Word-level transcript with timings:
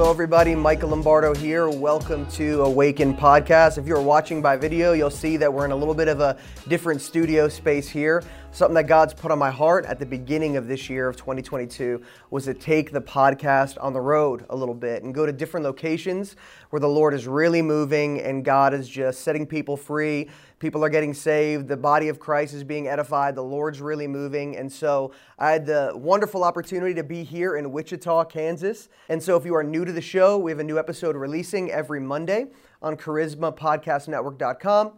Hello, 0.00 0.10
everybody. 0.10 0.54
Michael 0.54 0.88
Lombardo 0.88 1.34
here. 1.34 1.68
Welcome 1.68 2.26
to 2.30 2.62
Awaken 2.62 3.14
Podcast. 3.14 3.76
If 3.76 3.86
you're 3.86 4.00
watching 4.00 4.40
by 4.40 4.56
video, 4.56 4.94
you'll 4.94 5.10
see 5.10 5.36
that 5.36 5.52
we're 5.52 5.66
in 5.66 5.72
a 5.72 5.76
little 5.76 5.92
bit 5.92 6.08
of 6.08 6.20
a 6.20 6.38
different 6.68 7.02
studio 7.02 7.50
space 7.50 7.86
here. 7.86 8.24
Something 8.52 8.74
that 8.74 8.88
God's 8.88 9.14
put 9.14 9.30
on 9.30 9.38
my 9.38 9.52
heart 9.52 9.86
at 9.86 10.00
the 10.00 10.06
beginning 10.06 10.56
of 10.56 10.66
this 10.66 10.90
year 10.90 11.08
of 11.08 11.14
2022 11.14 12.02
was 12.30 12.46
to 12.46 12.54
take 12.54 12.90
the 12.90 13.00
podcast 13.00 13.78
on 13.80 13.92
the 13.92 14.00
road 14.00 14.44
a 14.50 14.56
little 14.56 14.74
bit 14.74 15.04
and 15.04 15.14
go 15.14 15.24
to 15.24 15.32
different 15.32 15.62
locations 15.64 16.34
where 16.70 16.80
the 16.80 16.88
Lord 16.88 17.14
is 17.14 17.28
really 17.28 17.62
moving 17.62 18.20
and 18.20 18.44
God 18.44 18.74
is 18.74 18.88
just 18.88 19.20
setting 19.20 19.46
people 19.46 19.76
free. 19.76 20.28
People 20.58 20.84
are 20.84 20.88
getting 20.88 21.14
saved. 21.14 21.68
The 21.68 21.76
body 21.76 22.08
of 22.08 22.18
Christ 22.18 22.52
is 22.52 22.64
being 22.64 22.88
edified. 22.88 23.36
The 23.36 23.42
Lord's 23.42 23.80
really 23.80 24.08
moving. 24.08 24.56
And 24.56 24.70
so 24.70 25.12
I 25.38 25.52
had 25.52 25.64
the 25.64 25.92
wonderful 25.94 26.42
opportunity 26.42 26.92
to 26.94 27.04
be 27.04 27.22
here 27.22 27.54
in 27.54 27.70
Wichita, 27.70 28.24
Kansas. 28.24 28.88
And 29.08 29.22
so 29.22 29.36
if 29.36 29.44
you 29.44 29.54
are 29.54 29.62
new 29.62 29.84
to 29.84 29.92
the 29.92 30.02
show, 30.02 30.36
we 30.36 30.50
have 30.50 30.58
a 30.58 30.64
new 30.64 30.78
episode 30.78 31.14
releasing 31.14 31.70
every 31.70 32.00
Monday 32.00 32.46
on 32.82 32.96
charismapodcastnetwork.com. 32.96 34.92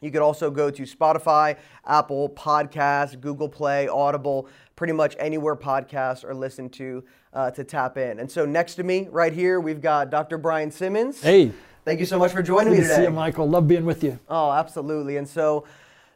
You 0.00 0.10
could 0.10 0.22
also 0.22 0.50
go 0.50 0.70
to 0.70 0.82
Spotify, 0.82 1.56
Apple 1.86 2.28
Podcasts, 2.30 3.20
Google 3.20 3.48
Play, 3.48 3.88
Audible, 3.88 4.48
pretty 4.76 4.92
much 4.92 5.16
anywhere 5.18 5.56
podcasts 5.56 6.24
are 6.24 6.34
listened 6.34 6.72
to 6.74 7.04
uh, 7.32 7.50
to 7.50 7.64
tap 7.64 7.98
in. 7.98 8.20
And 8.20 8.30
so 8.30 8.46
next 8.46 8.76
to 8.76 8.82
me, 8.82 9.08
right 9.10 9.32
here, 9.32 9.60
we've 9.60 9.80
got 9.80 10.10
Dr. 10.10 10.38
Brian 10.38 10.70
Simmons. 10.70 11.20
Hey. 11.20 11.52
Thank 11.84 12.00
you 12.00 12.06
so 12.06 12.18
much 12.18 12.32
for 12.32 12.42
joining 12.42 12.74
Good 12.74 12.80
me 12.80 12.82
today. 12.82 12.88
to 12.88 12.96
see 12.96 13.02
you, 13.04 13.10
Michael. 13.10 13.48
Love 13.48 13.66
being 13.66 13.86
with 13.86 14.04
you. 14.04 14.18
Oh, 14.28 14.52
absolutely. 14.52 15.16
And 15.16 15.26
so 15.26 15.64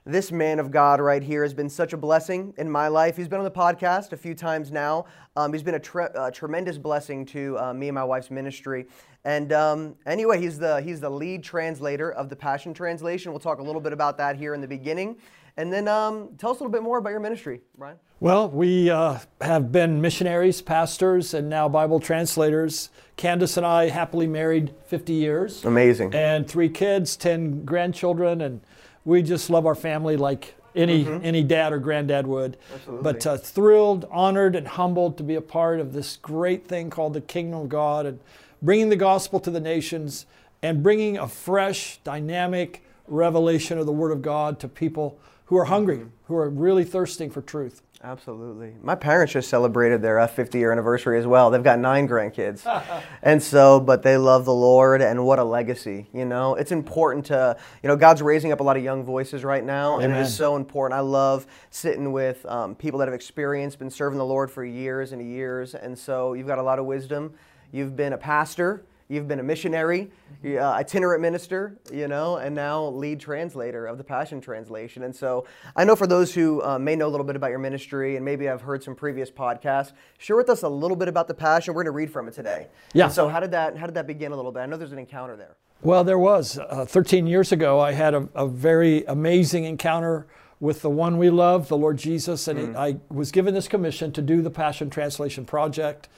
this 0.05 0.33
man 0.33 0.59
of 0.59 0.70
God 0.70 1.01
right 1.01 1.23
here 1.23 1.43
has 1.43 1.54
been 1.54 1.68
such 1.68 1.93
a 1.93 1.96
blessing 1.96 2.54
in 2.59 2.68
my 2.68 2.88
life. 2.88 3.16
He's 3.16 3.29
been 3.29 3.38
on 3.38 3.45
the 3.45 3.51
podcast 3.51 4.13
a 4.13 4.16
few 4.16 4.35
times 4.35 4.73
now. 4.73 5.07
Um, 5.37 5.52
he's 5.52 5.63
been 5.63 5.77
a, 5.77 5.80
tre- 5.80 6.09
a, 6.15 6.30
tremendous 6.30 6.77
blessing 6.77 7.24
to 7.27 7.57
uh, 7.59 7.73
me 7.73 7.88
and 7.88 7.95
my 7.95 8.02
wife's 8.02 8.30
ministry. 8.30 8.87
And 9.24 9.52
um, 9.52 9.95
anyway, 10.04 10.40
he's 10.40 10.59
the 10.59 10.80
he's 10.80 11.01
the 11.01 11.10
lead 11.10 11.45
translator 11.45 12.10
of 12.10 12.29
the 12.29 12.35
Passion 12.35 12.74
Translation. 12.74 13.30
We'll 13.30 13.40
talk 13.40 13.60
a 13.60 13.62
little 13.62 13.80
bit 13.80 13.93
about 13.93 14.18
that 14.18 14.37
here 14.37 14.54
in 14.54 14.60
the 14.60 14.66
beginning, 14.66 15.16
and 15.57 15.73
then 15.73 15.87
um, 15.87 16.30
tell 16.38 16.51
us 16.51 16.59
a 16.59 16.65
little 16.65 16.73
bit 16.73 16.82
more 16.82 16.99
about 16.99 17.10
your 17.10 17.21
ministry, 17.21 17.60
Brian. 17.79 17.96
Well, 18.18 18.49
we 18.49 18.90
uh, 18.90 19.18
have 19.40 19.71
been 19.71 20.01
missionaries, 20.01 20.60
pastors, 20.60 21.34
and 21.34 21.49
now 21.49 21.68
Bible 21.68 22.01
translators. 22.01 22.90
Candace 23.16 23.57
and 23.57 23.66
I 23.66 23.88
happily 23.88 24.27
married 24.27 24.74
50 24.87 25.12
years. 25.12 25.65
Amazing. 25.65 26.15
And 26.15 26.49
three 26.49 26.68
kids, 26.68 27.16
10 27.16 27.65
grandchildren, 27.65 28.40
and 28.40 28.60
we 29.05 29.23
just 29.23 29.51
love 29.51 29.67
our 29.67 29.75
family 29.75 30.17
like 30.17 30.55
any 30.75 31.05
mm-hmm. 31.05 31.25
any 31.25 31.43
dad 31.43 31.73
or 31.73 31.79
granddad 31.79 32.27
would. 32.27 32.57
Absolutely. 32.75 33.03
But 33.03 33.27
uh, 33.27 33.37
thrilled, 33.37 34.09
honored, 34.11 34.57
and 34.57 34.67
humbled 34.67 35.17
to 35.19 35.23
be 35.23 35.35
a 35.35 35.41
part 35.41 35.81
of 35.81 35.93
this 35.93 36.17
great 36.17 36.67
thing 36.67 36.91
called 36.91 37.15
the 37.15 37.21
Kingdom 37.21 37.63
of 37.63 37.69
God 37.69 38.07
and 38.07 38.21
bringing 38.61 38.89
the 38.89 38.97
gospel 38.97 39.41
to 39.41 39.51
the 39.51 39.61
nations 39.61 40.27
and 40.63 40.83
bringing 40.83 41.19
a 41.19 41.29
fresh, 41.29 41.99
dynamic 42.05 42.85
revelation 43.09 43.79
of 43.79 43.87
the 43.87 43.93
Word 43.93 44.13
of 44.13 44.23
God 44.23 44.61
to 44.61 44.69
people 44.69 45.19
who 45.47 45.59
are 45.59 45.65
hungry, 45.67 45.99
mm-hmm. 45.99 46.09
who 46.27 46.37
are 46.37 46.49
really 46.49 46.85
thirsting 46.85 47.30
for 47.30 47.43
truth. 47.43 47.83
Absolutely. 48.05 48.75
My 48.83 48.97
parents 48.97 49.33
just 49.33 49.49
celebrated 49.49 50.03
their 50.03 50.27
50 50.27 50.59
year 50.59 50.73
anniversary 50.73 51.21
as 51.21 51.27
well. 51.27 51.51
They've 51.51 51.63
got 51.63 51.79
nine 51.79 52.09
grandkids. 52.09 52.67
and 53.23 53.41
so, 53.41 53.79
but 53.79 54.03
they 54.03 54.17
love 54.17 54.45
the 54.45 54.55
Lord 54.55 55.01
and 55.01 55.25
what 55.25 55.39
a 55.39 55.45
legacy, 55.45 56.09
you 56.13 56.25
know? 56.25 56.57
It's 56.57 56.73
important 56.73 57.27
to, 57.27 57.57
you 57.80 57.89
know, 57.89 57.95
God's 57.95 58.21
raising 58.21 58.51
up 58.51 58.59
a 58.59 58.63
lot 58.65 58.77
of 58.77 58.83
young 58.83 59.05
voices 59.05 59.45
right 59.45 59.65
now, 59.65 59.95
Amen. 59.95 60.11
and 60.11 60.19
it 60.19 60.23
is 60.23 60.35
so 60.35 60.57
important. 60.57 60.99
I 60.99 61.03
love 61.03 61.47
sitting 61.71 62.11
with 62.11 62.45
um, 62.47 62.75
people 62.75 62.99
that 62.99 63.07
have 63.07 63.15
experienced, 63.15 63.79
been 63.79 63.91
serving 63.91 64.19
the 64.19 64.27
Lord 64.27 64.50
for 64.50 64.65
years 64.65 65.12
and 65.12 65.23
years. 65.23 65.77
And 65.77 65.97
so 65.97 66.33
you've 66.33 66.49
got 66.49 66.59
a 66.59 66.62
lot 66.62 66.81
of 66.81 66.87
wisdom. 66.87 67.33
You've 67.71 67.95
been 67.95 68.12
a 68.15 68.19
pastor, 68.19 68.85
You've 69.12 69.28
been 69.28 69.41
a 69.41 69.43
missionary, 69.43 70.11
uh, 70.43 70.59
itinerant 70.59 71.21
minister, 71.21 71.78
you 71.93 72.09
know, 72.09 72.39
and 72.39 72.55
now 72.55 72.87
lead 72.87 73.21
translator 73.21 73.84
of 73.84 73.99
the 73.99 74.05
Passion 74.05 74.41
Translation. 74.41 75.03
And 75.03 75.15
so 75.15 75.45
I 75.77 75.84
know 75.84 75.95
for 75.95 76.06
those 76.06 76.33
who 76.33 76.62
uh, 76.62 76.78
may 76.78 76.97
know 76.97 77.09
a 77.09 77.11
little 77.12 77.27
bit 77.27 77.37
about 77.37 77.50
your 77.50 77.59
ministry 77.59 78.17
and 78.17 78.25
maybe 78.25 78.47
have 78.47 78.62
heard 78.62 78.83
some 78.83 78.95
previous 78.95 79.31
podcasts, 79.31 79.93
share 80.17 80.34
with 80.34 80.49
us 80.49 80.62
a 80.62 80.69
little 80.69 80.97
bit 80.97 81.09
about 81.09 81.28
the 81.28 81.34
Passion. 81.34 81.75
We're 81.75 81.83
going 81.83 81.93
to 81.93 81.97
read 81.99 82.11
from 82.11 82.27
it 82.27 82.33
today. 82.33 82.69
Yeah. 82.95 83.05
And 83.05 83.12
so 83.12 83.28
how 83.28 83.39
did 83.39 83.50
that 83.50 83.77
how 83.77 83.84
did 83.84 83.97
that 83.97 84.06
begin 84.06 84.33
a 84.33 84.37
little 84.37 84.50
bit? 84.50 84.61
I 84.61 84.67
know 84.67 84.78
there's 84.78 84.93
an 84.93 84.99
encounter 84.99 85.37
there. 85.37 85.56
Well, 85.83 86.05
there 86.05 86.19
was. 86.19 86.59
Uh, 86.59 86.87
13 86.87 87.27
years 87.27 87.53
ago, 87.53 87.81
I 87.81 87.93
had 87.93 88.15
a, 88.15 88.27
a, 88.34 88.47
very 88.47 89.05
amazing 89.05 89.65
encounter 89.65 90.27
with 90.59 90.81
the 90.81 90.89
one 90.89 91.19
we 91.19 91.29
love, 91.29 91.69
the 91.69 91.77
Lord 91.77 91.99
Jesus, 91.99 92.49
and 92.49 92.75
mm. 92.75 92.77
I 92.77 92.97
was 93.12 93.31
given 93.31 93.53
this 93.53 93.69
commission 93.69 94.11
to 94.12 94.23
do 94.23 94.41
the 94.41 94.50
Passion 94.50 94.89
Translation 94.89 95.44
project, 95.44 96.09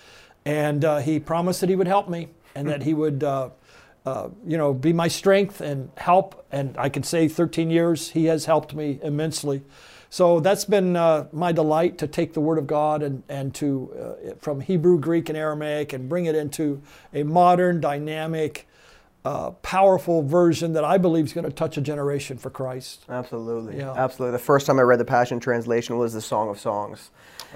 and 0.44 0.84
uh, 0.84 0.98
he 0.98 1.18
promised 1.18 1.60
that 1.60 1.70
he 1.70 1.74
would 1.74 1.88
help 1.88 2.08
me 2.08 2.28
and 2.54 2.68
that 2.68 2.82
He 2.82 2.94
would, 2.94 3.24
uh, 3.24 3.50
uh, 4.06 4.28
you 4.46 4.58
know, 4.58 4.74
be 4.74 4.92
my 4.92 5.08
strength 5.08 5.60
and 5.60 5.90
help. 5.96 6.46
And 6.52 6.76
I 6.78 6.88
can 6.88 7.02
say 7.02 7.28
13 7.28 7.70
years, 7.70 8.10
He 8.10 8.26
has 8.26 8.44
helped 8.44 8.74
me 8.74 8.98
immensely. 9.02 9.62
So 10.10 10.38
that's 10.38 10.64
been 10.64 10.94
uh, 10.94 11.26
my 11.32 11.50
delight 11.50 11.98
to 11.98 12.06
take 12.06 12.34
the 12.34 12.40
Word 12.40 12.58
of 12.58 12.68
God 12.68 13.02
and, 13.02 13.24
and 13.28 13.52
to, 13.56 13.92
uh, 14.30 14.34
from 14.38 14.60
Hebrew, 14.60 15.00
Greek, 15.00 15.28
and 15.28 15.36
Aramaic 15.36 15.92
and 15.92 16.08
bring 16.08 16.26
it 16.26 16.36
into 16.36 16.82
a 17.12 17.24
modern, 17.24 17.80
dynamic, 17.80 18.68
uh, 19.24 19.50
powerful 19.50 20.22
version 20.22 20.74
that 20.74 20.84
I 20.84 20.98
believe 20.98 21.24
is 21.24 21.32
going 21.32 21.46
to 21.46 21.52
touch 21.52 21.76
a 21.78 21.80
generation 21.80 22.36
for 22.38 22.50
Christ. 22.50 23.04
Absolutely. 23.08 23.78
Yeah. 23.78 23.92
Absolutely. 23.92 24.32
The 24.32 24.44
first 24.44 24.66
time 24.66 24.78
I 24.78 24.82
read 24.82 25.00
the 25.00 25.04
Passion 25.04 25.40
Translation 25.40 25.98
was 25.98 26.12
the 26.12 26.20
Song 26.20 26.48
of 26.48 26.60
Songs. 26.60 27.10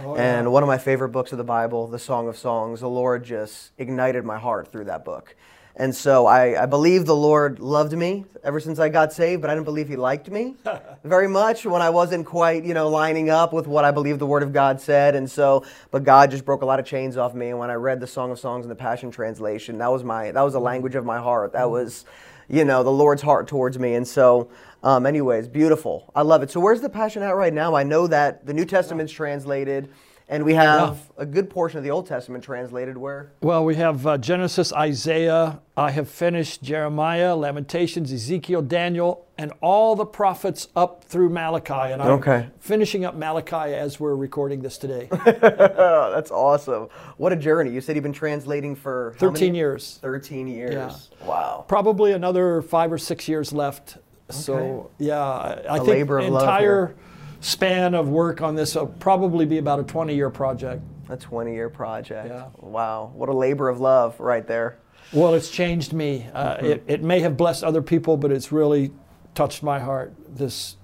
Oh, 0.05 0.17
and 0.17 0.45
yeah. 0.45 0.49
one 0.49 0.63
of 0.63 0.67
my 0.69 0.79
favorite 0.79 1.09
books 1.09 1.33
of 1.33 1.39
the 1.39 1.45
Bible, 1.45 1.89
the 1.89 1.99
Song 1.99 2.29
of 2.29 2.37
Songs, 2.37 2.81
the 2.81 2.89
Lord 2.89 3.25
just 3.25 3.73
ignited 3.79 4.25
my 4.25 4.39
heart 4.39 4.71
through 4.71 4.85
that 4.85 5.05
book. 5.05 5.35
And 5.79 5.95
so 5.95 6.27
I, 6.27 6.65
I 6.65 6.67
believe 6.67 7.07
the 7.07 7.15
Lord 7.15 7.61
loved 7.61 7.93
me 7.93 8.25
ever 8.43 8.59
since 8.59 8.81
I 8.81 8.89
got 8.89 9.13
saved, 9.13 9.41
but 9.41 9.49
I 9.49 9.55
didn't 9.55 9.65
believe 9.65 9.89
He 9.89 9.95
liked 9.95 10.29
me 10.29 10.57
very 11.05 11.29
much 11.29 11.65
when 11.65 11.83
I 11.83 11.91
wasn't 11.91 12.27
quite, 12.27 12.65
you 12.65 12.75
know, 12.75 12.89
lining 12.89 13.31
up 13.31 13.53
with 13.53 13.69
what 13.69 13.85
I 13.85 13.93
believe 13.93 14.19
the 14.19 14.27
Word 14.27 14.43
of 14.43 14.53
God 14.53 14.81
said. 14.81 15.15
And 15.15 15.31
so, 15.31 15.65
but 15.93 16.03
God 16.03 16.33
just 16.33 16.45
broke 16.45 16.63
a 16.63 16.67
lot 16.67 16.81
of 16.81 16.87
chains 16.87 17.17
off 17.17 17.33
me. 17.33 17.51
And 17.51 17.61
when 17.61 17.71
I 17.71 17.75
read 17.75 18.01
the 18.01 18.09
Song 18.09 18.33
of 18.33 18.41
Songs 18.41 18.65
in 18.65 18.69
the 18.69 18.75
Passion 18.75 19.13
Translation, 19.13 19.79
that 19.79 19.91
was 19.91 20.03
my, 20.03 20.33
that 20.33 20.43
was 20.43 20.55
the 20.55 20.61
mm. 20.61 20.65
language 20.65 20.97
of 20.97 21.05
my 21.05 21.19
heart. 21.19 21.53
That 21.53 21.67
mm. 21.67 21.71
was, 21.71 22.05
you 22.49 22.65
know, 22.65 22.83
the 22.83 22.91
Lord's 22.91 23.23
heart 23.23 23.47
towards 23.47 23.79
me. 23.79 23.95
And 23.95 24.07
so, 24.07 24.51
um, 24.83 25.07
anyways, 25.07 25.49
beautiful. 25.49 26.11
I 26.15 26.23
love 26.23 26.43
it. 26.43 26.51
So 26.51 26.61
where's 26.61 26.81
the 26.81 26.89
Passion 26.89 27.23
at 27.23 27.35
right 27.35 27.53
now? 27.53 27.75
I 27.75 27.83
know 27.83 28.07
that 28.07 28.47
the 28.47 28.55
New 28.55 28.65
Testament's 28.65 29.13
translated. 29.13 29.89
And 30.31 30.45
we 30.45 30.53
have 30.55 31.11
a 31.17 31.25
good 31.25 31.49
portion 31.49 31.79
of 31.79 31.85
the 31.85 31.91
Old 31.91 32.07
Testament 32.07 32.45
translated 32.45 32.99
where? 32.99 33.33
Well, 33.41 33.65
we 33.65 33.77
have 33.77 34.07
uh, 34.07 34.19
Genesis, 34.19 34.75
Isaiah. 34.75 35.61
I 35.75 35.91
have 35.91 36.07
finished 36.07 36.63
Jeremiah, 36.63 37.35
Lamentations, 37.35 38.13
Ezekiel, 38.13 38.61
Daniel, 38.61 39.27
and 39.39 39.53
all 39.63 39.97
the 39.97 40.05
prophets 40.05 40.69
up 40.77 41.03
through 41.05 41.31
Malachi. 41.31 41.93
And 41.93 42.03
I'm 42.03 42.11
okay. 42.19 42.49
finishing 42.59 43.07
up 43.07 43.15
Malachi 43.15 43.75
as 43.75 43.99
we're 43.99 44.17
recording 44.17 44.61
this 44.61 44.77
today. 44.77 45.09
That's 45.25 46.31
awesome. 46.31 46.89
What 47.17 47.33
a 47.33 47.37
journey. 47.37 47.71
You 47.71 47.81
said 47.81 47.97
you've 47.97 48.03
been 48.03 48.13
translating 48.13 48.77
for 48.77 49.15
13 49.17 49.55
years. 49.55 49.99
13 50.03 50.47
years. 50.47 50.75
Yeah. 51.21 51.27
Wow. 51.27 51.65
Probably 51.67 52.13
another 52.13 52.61
five 52.61 52.93
or 52.93 52.99
six 52.99 53.29
years 53.29 53.51
left. 53.51 53.97
Okay. 54.31 54.39
So, 54.39 54.91
yeah, 54.99 55.63
I 55.71 55.79
think 55.79 56.11
entire 56.11 56.95
span 57.41 57.95
of 57.95 58.09
work 58.09 58.43
on 58.43 58.55
this 58.55 58.75
will 58.75 58.87
probably 58.87 59.47
be 59.47 59.59
about 59.59 59.81
a 59.81 59.85
20 59.85 60.15
year 60.15 60.31
project. 60.31 60.83
A 61.09 61.17
20 61.17 61.55
year 61.55 61.71
project. 61.71 62.29
Yeah. 62.29 62.49
Wow. 62.59 63.11
What 63.15 63.29
a 63.29 63.33
labor 63.33 63.69
of 63.69 63.81
love 63.81 64.19
right 64.21 64.47
there. 64.47 64.79
Well, 65.13 65.33
it's 65.33 65.51
changed 65.51 65.95
me. 65.95 66.27
Uh, 66.35 66.57
mm-hmm. 66.57 66.67
it, 66.67 66.85
it 66.87 67.03
may 67.03 67.21
have 67.21 67.37
blessed 67.37 67.65
other 67.65 67.81
people, 67.81 68.19
but 68.19 68.31
it's 68.31 68.53
really 68.53 68.91
touched 69.35 69.63
my 69.63 69.79
heart. 69.79 70.13
This, 70.29 70.77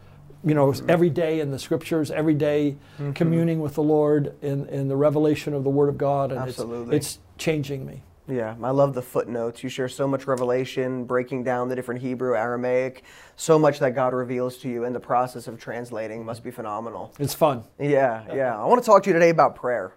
you 0.43 0.55
know, 0.55 0.69
mm-hmm. 0.69 0.89
every 0.89 1.11
day 1.11 1.41
in 1.41 1.51
the 1.51 1.59
scriptures, 1.59 2.11
every 2.11 2.35
day 2.35 2.77
mm-hmm. 2.95 3.13
communing 3.13 3.61
with 3.61 3.75
the 3.75 3.83
Lord 3.83 4.35
in, 4.41 4.67
in 4.69 4.89
the 4.89 4.97
revelation 4.97 5.53
of 5.53 5.65
the 5.65 5.71
Word 5.71 5.91
of 5.91 5.99
God. 5.99 6.33
And 6.33 6.41
Absolutely. 6.41 6.97
It's, 6.97 7.17
it's 7.17 7.19
changing 7.37 7.85
me. 7.85 8.03
Yeah, 8.27 8.57
I 8.63 8.71
love 8.71 8.95
the 8.95 9.03
footnotes. 9.03 9.63
You 9.63 9.69
share 9.69 9.89
so 9.89 10.09
much 10.09 10.27
revelation, 10.27 11.05
breaking 11.05 11.45
down 11.45 11.69
the 11.69 11.77
different 11.77 12.01
Hebrew, 12.01 12.35
Aramaic, 12.35 13.05
so 13.37 13.59
much 13.59 13.79
that 13.81 13.95
God 13.95 14.15
reveals 14.15 14.57
to 14.59 14.69
you 14.69 14.85
in 14.85 14.95
the 14.95 15.01
process 15.01 15.47
of 15.47 15.61
translating 15.61 16.25
must 16.25 16.43
be 16.43 16.51
phenomenal. 16.51 17.13
It's 17.19 17.35
fun. 17.35 17.65
Yeah, 17.79 18.25
yeah. 18.35 18.59
I 18.59 18.65
want 18.65 18.83
to 18.83 18.87
talk 18.87 19.03
to 19.03 19.11
you 19.11 19.15
today 19.15 19.29
about 19.29 19.57
prayer. 19.57 19.95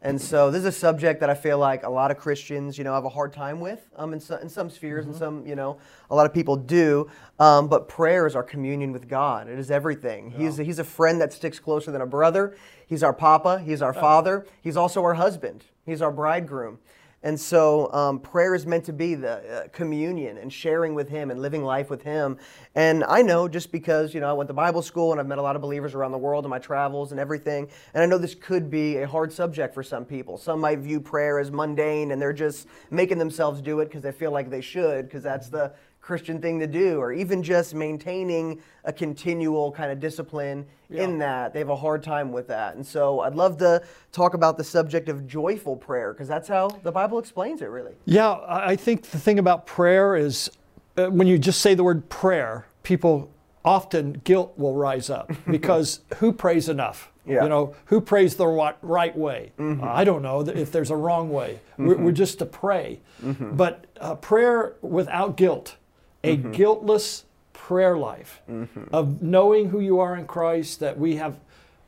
And 0.00 0.20
so 0.20 0.50
this 0.52 0.60
is 0.60 0.66
a 0.66 0.72
subject 0.72 1.18
that 1.20 1.30
I 1.30 1.34
feel 1.34 1.58
like 1.58 1.82
a 1.82 1.90
lot 1.90 2.12
of 2.12 2.18
Christians, 2.18 2.78
you 2.78 2.84
know, 2.84 2.94
have 2.94 3.04
a 3.04 3.08
hard 3.08 3.32
time 3.32 3.58
with 3.58 3.88
um, 3.96 4.12
in, 4.12 4.20
some, 4.20 4.40
in 4.40 4.48
some 4.48 4.70
spheres 4.70 5.02
mm-hmm. 5.02 5.10
and 5.10 5.18
some, 5.18 5.46
you 5.46 5.56
know, 5.56 5.78
a 6.10 6.14
lot 6.14 6.24
of 6.24 6.32
people 6.32 6.54
do. 6.54 7.10
Um, 7.40 7.66
but 7.66 7.88
prayer 7.88 8.24
is 8.26 8.36
our 8.36 8.44
communion 8.44 8.92
with 8.92 9.08
God. 9.08 9.48
It 9.48 9.58
is 9.58 9.72
everything. 9.72 10.30
Yeah. 10.30 10.38
He's, 10.38 10.58
a, 10.60 10.64
he's 10.64 10.78
a 10.78 10.84
friend 10.84 11.20
that 11.20 11.32
sticks 11.32 11.58
closer 11.58 11.90
than 11.90 12.00
a 12.00 12.06
brother. 12.06 12.56
He's 12.86 13.02
our 13.02 13.12
papa. 13.12 13.60
He's 13.64 13.82
our 13.82 13.92
father. 13.92 14.46
He's 14.62 14.76
also 14.76 15.02
our 15.02 15.14
husband. 15.14 15.64
He's 15.84 16.00
our 16.00 16.12
bridegroom. 16.12 16.78
And 17.22 17.38
so 17.38 17.92
um, 17.92 18.20
prayer 18.20 18.54
is 18.54 18.64
meant 18.64 18.84
to 18.84 18.92
be 18.92 19.16
the 19.16 19.64
uh, 19.64 19.68
communion 19.68 20.38
and 20.38 20.52
sharing 20.52 20.94
with 20.94 21.08
Him 21.08 21.32
and 21.32 21.42
living 21.42 21.64
life 21.64 21.90
with 21.90 22.02
Him. 22.02 22.38
And 22.76 23.02
I 23.04 23.22
know 23.22 23.48
just 23.48 23.72
because, 23.72 24.14
you 24.14 24.20
know, 24.20 24.30
I 24.30 24.32
went 24.32 24.46
to 24.48 24.54
Bible 24.54 24.82
school 24.82 25.10
and 25.10 25.20
I've 25.20 25.26
met 25.26 25.38
a 25.38 25.42
lot 25.42 25.56
of 25.56 25.62
believers 25.62 25.94
around 25.94 26.12
the 26.12 26.18
world 26.18 26.44
in 26.44 26.50
my 26.50 26.60
travels 26.60 27.10
and 27.10 27.18
everything. 27.20 27.68
And 27.92 28.02
I 28.02 28.06
know 28.06 28.18
this 28.18 28.36
could 28.36 28.70
be 28.70 28.98
a 28.98 29.06
hard 29.06 29.32
subject 29.32 29.74
for 29.74 29.82
some 29.82 30.04
people. 30.04 30.38
Some 30.38 30.60
might 30.60 30.78
view 30.78 31.00
prayer 31.00 31.40
as 31.40 31.50
mundane 31.50 32.12
and 32.12 32.22
they're 32.22 32.32
just 32.32 32.68
making 32.90 33.18
themselves 33.18 33.60
do 33.60 33.80
it 33.80 33.86
because 33.86 34.02
they 34.02 34.12
feel 34.12 34.30
like 34.30 34.48
they 34.48 34.60
should 34.60 35.06
because 35.06 35.24
that's 35.24 35.48
the 35.48 35.72
Christian 36.08 36.40
thing 36.40 36.58
to 36.58 36.66
do, 36.66 36.98
or 36.98 37.12
even 37.12 37.42
just 37.42 37.74
maintaining 37.74 38.62
a 38.84 38.92
continual 38.94 39.70
kind 39.70 39.92
of 39.92 40.00
discipline 40.00 40.64
yeah. 40.88 41.02
in 41.02 41.18
that. 41.18 41.52
They 41.52 41.58
have 41.58 41.68
a 41.68 41.76
hard 41.76 42.02
time 42.02 42.32
with 42.32 42.48
that. 42.48 42.76
And 42.76 42.86
so 42.86 43.20
I'd 43.20 43.34
love 43.34 43.58
to 43.58 43.82
talk 44.10 44.32
about 44.32 44.56
the 44.56 44.64
subject 44.64 45.10
of 45.10 45.26
joyful 45.26 45.76
prayer, 45.76 46.14
because 46.14 46.26
that's 46.26 46.48
how 46.48 46.68
the 46.82 46.90
Bible 46.90 47.18
explains 47.18 47.60
it, 47.60 47.66
really. 47.66 47.92
Yeah, 48.06 48.38
I 48.48 48.74
think 48.74 49.02
the 49.10 49.18
thing 49.18 49.38
about 49.38 49.66
prayer 49.66 50.16
is 50.16 50.50
uh, 50.96 51.08
when 51.08 51.26
you 51.26 51.38
just 51.38 51.60
say 51.60 51.74
the 51.74 51.84
word 51.84 52.08
prayer, 52.08 52.64
people 52.84 53.30
often 53.62 54.14
guilt 54.24 54.54
will 54.56 54.76
rise 54.76 55.10
up 55.10 55.30
because 55.50 56.00
who 56.16 56.32
prays 56.32 56.70
enough? 56.70 57.12
Yeah. 57.26 57.42
You 57.42 57.50
know, 57.50 57.74
who 57.84 58.00
prays 58.00 58.36
the 58.36 58.46
right 58.46 59.14
way? 59.14 59.52
Mm-hmm. 59.58 59.84
Uh, 59.84 59.92
I 59.92 60.04
don't 60.04 60.22
know 60.22 60.40
if 60.40 60.72
there's 60.72 60.90
a 60.90 60.96
wrong 60.96 61.28
way. 61.28 61.60
Mm-hmm. 61.72 61.86
We're, 61.86 61.96
we're, 61.98 62.12
just 62.12 62.38
to 62.38 62.46
pray. 62.46 63.00
Mm-hmm. 63.22 63.56
But 63.56 63.84
uh, 64.00 64.14
prayer 64.14 64.76
without 64.80 65.36
guilt 65.36 65.76
a 66.24 66.36
mm-hmm. 66.36 66.52
guiltless 66.52 67.24
prayer 67.52 67.96
life 67.96 68.40
mm-hmm. 68.50 68.84
of 68.92 69.22
knowing 69.22 69.70
who 69.70 69.80
you 69.80 70.00
are 70.00 70.16
in 70.16 70.26
Christ, 70.26 70.80
that 70.80 70.98
we 70.98 71.16
have 71.16 71.38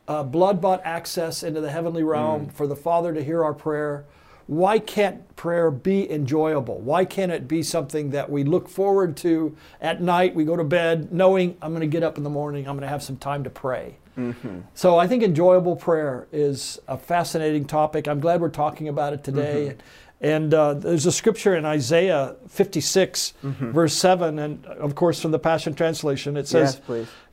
uh, 0.09 0.23
blood 0.23 0.61
bought 0.61 0.81
access 0.85 1.43
into 1.43 1.61
the 1.61 1.71
heavenly 1.71 2.03
realm 2.03 2.47
mm. 2.47 2.53
for 2.53 2.67
the 2.67 2.77
Father 2.77 3.15
to 3.15 3.23
hear 3.23 3.44
our 3.44 3.55
prayer. 3.55 4.05
Why 4.47 4.81
can't 4.81 5.37
prayer 5.37 5.71
be 5.71 6.11
enjoyable? 6.11 6.81
Why 6.81 7.05
can't 7.05 7.31
it 7.31 7.47
be 7.47 7.62
something 7.62 8.11
that 8.11 8.29
we 8.29 8.43
look 8.43 8.69
forward 8.69 9.17
to 9.19 9.56
at 9.81 10.03
night? 10.03 10.35
We 10.35 10.44
go 10.44 10.56
to 10.56 10.65
bed 10.65 11.12
knowing 11.12 11.56
I'm 11.62 11.71
going 11.71 11.82
to 11.82 11.87
get 11.87 12.03
up 12.03 12.19
in 12.19 12.25
the 12.25 12.31
morning, 12.31 12.67
I'm 12.67 12.75
going 12.75 12.82
to 12.82 12.88
have 12.88 13.05
some 13.05 13.17
time 13.17 13.44
to 13.44 13.50
pray. 13.50 13.94
Mm-hmm. 14.19 14.61
So 14.75 14.99
I 14.99 15.06
think 15.06 15.23
enjoyable 15.23 15.77
prayer 15.77 16.27
is 16.32 16.81
a 16.88 16.99
fascinating 16.99 17.65
topic. 17.65 18.09
I'm 18.09 18.19
glad 18.19 18.41
we're 18.41 18.49
talking 18.49 18.88
about 18.88 19.12
it 19.12 19.23
today. 19.23 19.69
Mm-hmm. 19.69 19.81
And 20.20 20.52
uh, 20.52 20.75
there's 20.75 21.06
a 21.06 21.12
scripture 21.12 21.56
in 21.56 21.64
Isaiah 21.64 22.37
56, 22.49 23.32
mm-hmm. 23.43 23.70
verse 23.70 23.94
7, 23.94 24.38
and 24.38 24.67
of 24.67 24.94
course 24.94 25.20
from 25.20 25.31
the 25.31 25.38
Passion 25.38 25.75
Translation, 25.75 26.37
it 26.37 26.46
says, 26.46 26.75
yes, 26.75 26.87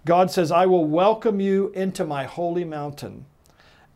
God 0.05 0.31
says, 0.31 0.51
I 0.51 0.67
will 0.67 0.85
welcome 0.85 1.41
you 1.41 1.69
into 1.75 2.05
my 2.05 2.23
holy 2.23 2.63
mountain 2.63 3.25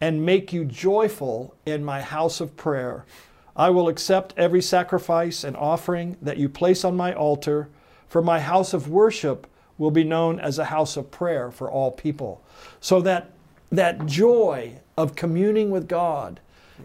and 0.01 0.25
make 0.25 0.51
you 0.51 0.65
joyful 0.65 1.55
in 1.65 1.85
my 1.85 2.01
house 2.01 2.41
of 2.41 2.57
prayer. 2.57 3.05
I 3.55 3.69
will 3.69 3.87
accept 3.87 4.33
every 4.35 4.61
sacrifice 4.61 5.45
and 5.45 5.55
offering 5.55 6.17
that 6.21 6.37
you 6.37 6.49
place 6.49 6.83
on 6.83 6.97
my 6.97 7.13
altar, 7.13 7.69
for 8.09 8.21
my 8.21 8.41
house 8.41 8.73
of 8.73 8.89
worship 8.89 9.47
will 9.77 9.91
be 9.91 10.03
known 10.03 10.39
as 10.39 10.59
a 10.59 10.65
house 10.65 10.97
of 10.97 11.11
prayer 11.11 11.49
for 11.49 11.71
all 11.71 11.91
people. 11.91 12.43
So 12.81 12.99
that, 13.01 13.31
that 13.71 14.05
joy 14.05 14.79
of 14.97 15.15
communing 15.15 15.71
with 15.71 15.87
God 15.87 16.41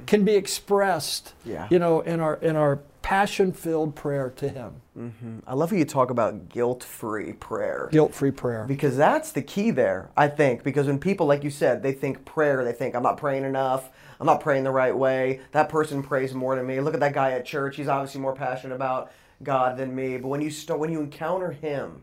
can 0.06 0.24
be 0.24 0.34
expressed, 0.34 1.34
yeah. 1.44 1.68
you 1.70 1.78
know, 1.78 2.00
in 2.00 2.20
our 2.20 2.34
in 2.36 2.56
our 2.56 2.80
passion-filled 3.02 3.94
prayer 3.94 4.30
to 4.30 4.48
Him. 4.48 4.72
Mm-hmm. 4.98 5.38
I 5.46 5.54
love 5.54 5.70
how 5.70 5.76
you 5.76 5.84
talk 5.84 6.10
about 6.10 6.48
guilt-free 6.48 7.34
prayer. 7.34 7.88
Guilt-free 7.92 8.32
prayer, 8.32 8.64
because 8.66 8.96
that's 8.96 9.30
the 9.32 9.42
key 9.42 9.70
there. 9.70 10.10
I 10.16 10.28
think 10.28 10.64
because 10.64 10.86
when 10.88 10.98
people, 10.98 11.26
like 11.26 11.44
you 11.44 11.50
said, 11.50 11.82
they 11.82 11.92
think 11.92 12.24
prayer, 12.24 12.64
they 12.64 12.72
think 12.72 12.96
I'm 12.96 13.04
not 13.04 13.16
praying 13.16 13.44
enough. 13.44 13.90
I'm 14.18 14.26
not 14.26 14.40
praying 14.40 14.64
the 14.64 14.70
right 14.72 14.96
way. 14.96 15.40
That 15.52 15.68
person 15.68 16.02
prays 16.02 16.34
more 16.34 16.56
than 16.56 16.66
me. 16.66 16.80
Look 16.80 16.94
at 16.94 17.00
that 17.00 17.12
guy 17.12 17.32
at 17.32 17.44
church. 17.44 17.76
He's 17.76 17.88
obviously 17.88 18.20
more 18.20 18.34
passionate 18.34 18.74
about 18.74 19.12
God 19.42 19.76
than 19.76 19.94
me. 19.94 20.16
But 20.16 20.28
when 20.28 20.40
you 20.40 20.50
start, 20.50 20.80
when 20.80 20.90
you 20.90 21.00
encounter 21.00 21.52
Him, 21.52 22.02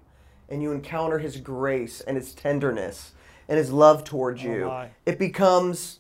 and 0.50 0.62
you 0.62 0.72
encounter 0.72 1.20
His 1.20 1.38
grace 1.38 2.02
and 2.02 2.16
His 2.16 2.34
tenderness 2.34 3.14
and 3.48 3.58
His 3.58 3.72
love 3.72 4.04
towards 4.04 4.44
oh 4.44 4.48
you, 4.48 4.66
my. 4.66 4.90
it 5.06 5.18
becomes 5.18 6.00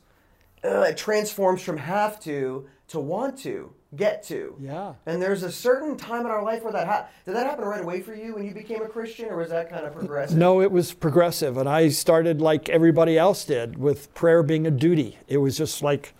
uh, 0.64 0.82
it 0.82 0.98
transforms 0.98 1.62
from 1.62 1.78
have 1.78 2.20
to 2.22 2.68
to 2.90 3.00
want 3.00 3.38
to 3.40 3.74
get 3.96 4.24
to. 4.24 4.56
Yeah. 4.60 4.94
And 5.06 5.22
there's 5.22 5.44
a 5.44 5.52
certain 5.52 5.98
time 5.98 6.22
in 6.22 6.32
our 6.32 6.44
life 6.44 6.64
where 6.64 6.74
that 6.74 6.88
happened. 6.88 7.14
Did 7.26 7.36
that 7.36 7.46
happen 7.46 7.66
right 7.66 7.82
away 7.82 8.02
for 8.02 8.14
you 8.14 8.36
when 8.36 8.46
you 8.46 8.54
became 8.54 8.82
a 8.82 8.88
Christian, 8.88 9.30
or 9.30 9.38
was 9.38 9.50
that 9.50 9.70
kind 9.70 9.86
of 9.86 9.94
progressive? 9.94 10.38
No, 10.38 10.62
it 10.62 10.72
was 10.72 10.94
progressive, 10.94 11.58
and 11.58 11.70
I 11.70 11.90
started 11.90 12.42
like 12.42 12.70
everybody 12.70 13.18
else 13.18 13.46
did 13.46 13.78
with 13.78 14.14
prayer 14.14 14.44
being 14.44 14.66
a 14.66 14.72
duty. 14.72 15.18
It 15.28 15.38
was 15.38 15.58
just 15.58 15.82
like, 15.82 16.14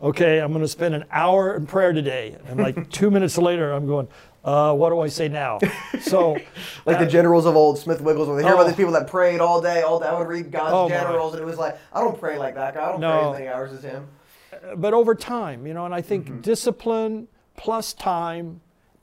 okay, 0.00 0.38
I'm 0.38 0.52
going 0.52 0.64
to 0.64 0.68
spend 0.68 0.94
an 0.94 1.04
hour 1.10 1.54
in 1.54 1.66
prayer 1.66 1.92
today, 1.92 2.36
and 2.46 2.60
like 2.60 2.90
two 2.90 3.10
minutes 3.10 3.36
later, 3.36 3.72
I'm 3.72 3.86
going, 3.86 4.08
uh, 4.44 4.72
what 4.74 4.90
do 4.90 5.00
I 5.00 5.08
say 5.08 5.28
now? 5.28 5.58
So, 6.00 6.32
like 6.86 6.96
uh, 6.96 7.04
the 7.04 7.10
generals 7.10 7.44
of 7.46 7.56
old, 7.56 7.78
Smith 7.78 8.00
Wiggles, 8.00 8.28
when 8.28 8.36
They 8.36 8.44
hear 8.44 8.52
oh, 8.52 8.56
about 8.56 8.66
these 8.66 8.76
people 8.76 8.92
that 8.92 9.08
prayed 9.08 9.40
all 9.40 9.60
day, 9.60 9.82
all 9.82 9.98
day. 9.98 10.06
I 10.06 10.18
would 10.18 10.28
read 10.28 10.50
God's 10.50 10.72
oh 10.72 10.88
generals, 10.88 11.32
my. 11.32 11.38
and 11.38 11.46
it 11.46 11.50
was 11.50 11.58
like, 11.58 11.78
I 11.92 12.00
don't 12.00 12.18
pray 12.18 12.38
like 12.38 12.54
that 12.54 12.74
guy. 12.74 12.84
I 12.84 12.92
don't 12.92 13.00
no. 13.00 13.18
pray 13.18 13.28
as 13.28 13.32
many 13.32 13.48
hours 13.48 13.72
as 13.72 13.82
him. 13.82 14.06
Uh, 14.52 14.76
but 14.76 14.94
over 14.94 15.14
time, 15.14 15.66
you 15.66 15.74
know, 15.74 15.84
and 15.84 15.94
I 15.94 16.00
think 16.00 16.26
mm-hmm. 16.26 16.40
discipline 16.40 17.28
plus 17.56 17.92
time 17.92 18.60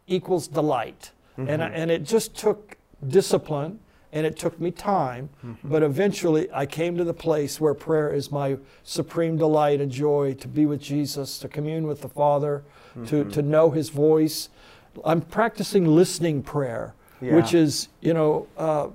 equals 0.07 0.47
delight, 0.47 1.11
mm-hmm. 1.37 1.49
and 1.49 1.61
and 1.61 1.91
it 1.91 2.03
just 2.03 2.35
took 2.35 2.77
discipline 3.07 3.79
and 4.15 4.25
it 4.25 4.37
took 4.37 4.59
me 4.61 4.71
time, 4.71 5.29
mm-hmm. 5.45 5.67
but 5.67 5.83
eventually 5.83 6.49
I 6.53 6.65
came 6.65 6.95
to 6.95 7.03
the 7.03 7.13
place 7.13 7.59
where 7.59 7.73
prayer 7.73 8.13
is 8.13 8.31
my 8.31 8.57
supreme 8.81 9.37
delight 9.37 9.81
and 9.81 9.91
joy 9.91 10.35
to 10.35 10.47
be 10.47 10.65
with 10.65 10.81
Jesus, 10.81 11.37
to 11.39 11.49
commune 11.49 11.85
with 11.85 12.01
the 12.01 12.07
Father, 12.07 12.63
mm-hmm. 12.91 13.05
to, 13.07 13.25
to 13.25 13.41
know 13.41 13.71
His 13.71 13.89
voice, 13.89 14.47
I'm 15.03 15.21
practicing 15.21 15.85
listening 15.85 16.43
prayer, 16.43 16.93
yeah. 17.21 17.35
which 17.35 17.53
is, 17.53 17.89
you 18.01 18.13
know, 18.13 18.47
uh, 18.57 18.87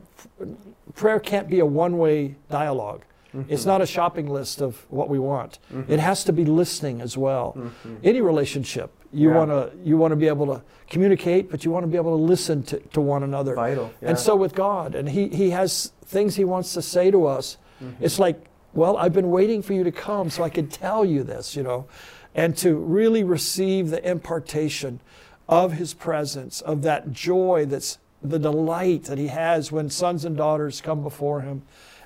prayer 0.94 1.20
can't 1.20 1.49
be 1.49 1.61
a 1.61 1.67
one 1.67 1.99
way 1.99 2.37
dialogue. 2.50 3.05
Mm-hmm. 3.35 3.52
It's 3.52 3.64
not 3.64 3.81
a 3.81 3.87
shopping 3.87 4.29
list 4.29 4.61
of 4.61 4.85
what 4.91 5.08
we 5.08 5.19
want. 5.19 5.58
Mm-hmm. 5.73 5.93
It 5.93 6.00
has 6.00 6.25
to 6.25 6.32
be 6.32 6.44
listening 6.44 7.00
as 7.00 7.17
well. 7.17 7.55
Mm-hmm. 7.56 7.94
Any 8.02 8.20
relationship, 8.20 8.91
you 9.12 9.31
yeah. 9.31 9.37
want 9.37 9.50
to 9.50 9.70
you 9.85 9.97
want 9.97 10.12
to 10.12 10.17
be 10.17 10.26
able 10.26 10.47
to 10.47 10.62
communicate, 10.88 11.50
but 11.50 11.64
you 11.64 11.70
want 11.70 11.85
to 11.85 11.88
be 11.88 11.97
able 11.97 12.17
to 12.17 12.23
listen 12.23 12.62
to, 12.64 12.81
to 12.81 13.00
one 13.00 13.23
another. 13.23 13.55
Vital. 13.55 13.93
Yeah. 14.02 14.11
And 14.11 14.19
so 14.19 14.35
with 14.35 14.55
God, 14.55 14.94
and 14.94 15.08
He 15.08 15.29
He 15.29 15.50
has 15.50 15.93
things 16.05 16.35
He 16.35 16.44
wants 16.44 16.75
to 16.75 16.82
say 16.82 17.11
to 17.11 17.26
us. 17.26 17.56
Mm-hmm. 17.82 18.05
It's 18.05 18.19
like, 18.19 18.44
well, 18.75 18.97
I've 18.97 19.12
been 19.12 19.31
waiting 19.31 19.62
for 19.62 19.75
you 19.75 19.85
to 19.85 19.93
come 19.93 20.29
so 20.29 20.43
I 20.43 20.50
could 20.50 20.70
tell 20.70 21.05
you 21.05 21.23
this, 21.23 21.55
you 21.55 21.62
know, 21.62 21.87
and 22.35 22.56
to 22.58 22.75
really 22.75 23.25
receive 23.25 23.91
the 23.91 24.08
impartation 24.08 25.00
of 25.50 25.73
his 25.73 25.93
presence, 25.93 26.61
of 26.61 26.82
that 26.82 27.12
joy 27.12 27.67
that's 27.69 27.99
the 28.23 28.38
delight 28.38 29.05
that 29.05 29.19
he 29.19 29.26
has 29.26 29.73
when 29.73 29.91
sons 29.91 30.25
and 30.25 30.37
daughters 30.37 30.81
come 30.81 31.02
before 31.02 31.40
him, 31.40 31.62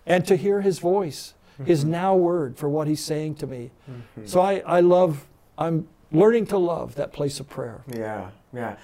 and 0.06 0.26
to 0.26 0.34
hear 0.34 0.62
his 0.62 0.78
voice, 0.78 1.34
mm-hmm. 1.54 1.66
his 1.66 1.84
now 1.84 2.16
word 2.16 2.56
for 2.56 2.68
what 2.68 2.88
he's 2.88 3.04
saying 3.04 3.34
to 3.36 3.46
me. 3.46 3.70
Mm-hmm. 3.88 4.26
So 4.26 4.40
I, 4.40 4.62
I 4.66 4.80
love, 4.80 5.26
I'm 5.58 5.86
learning 6.10 6.46
to 6.46 6.58
love 6.58 6.94
that 6.94 7.12
place 7.12 7.38
of 7.38 7.48
prayer. 7.48 7.82
Yeah, 7.86 8.30
yeah. 8.52 8.76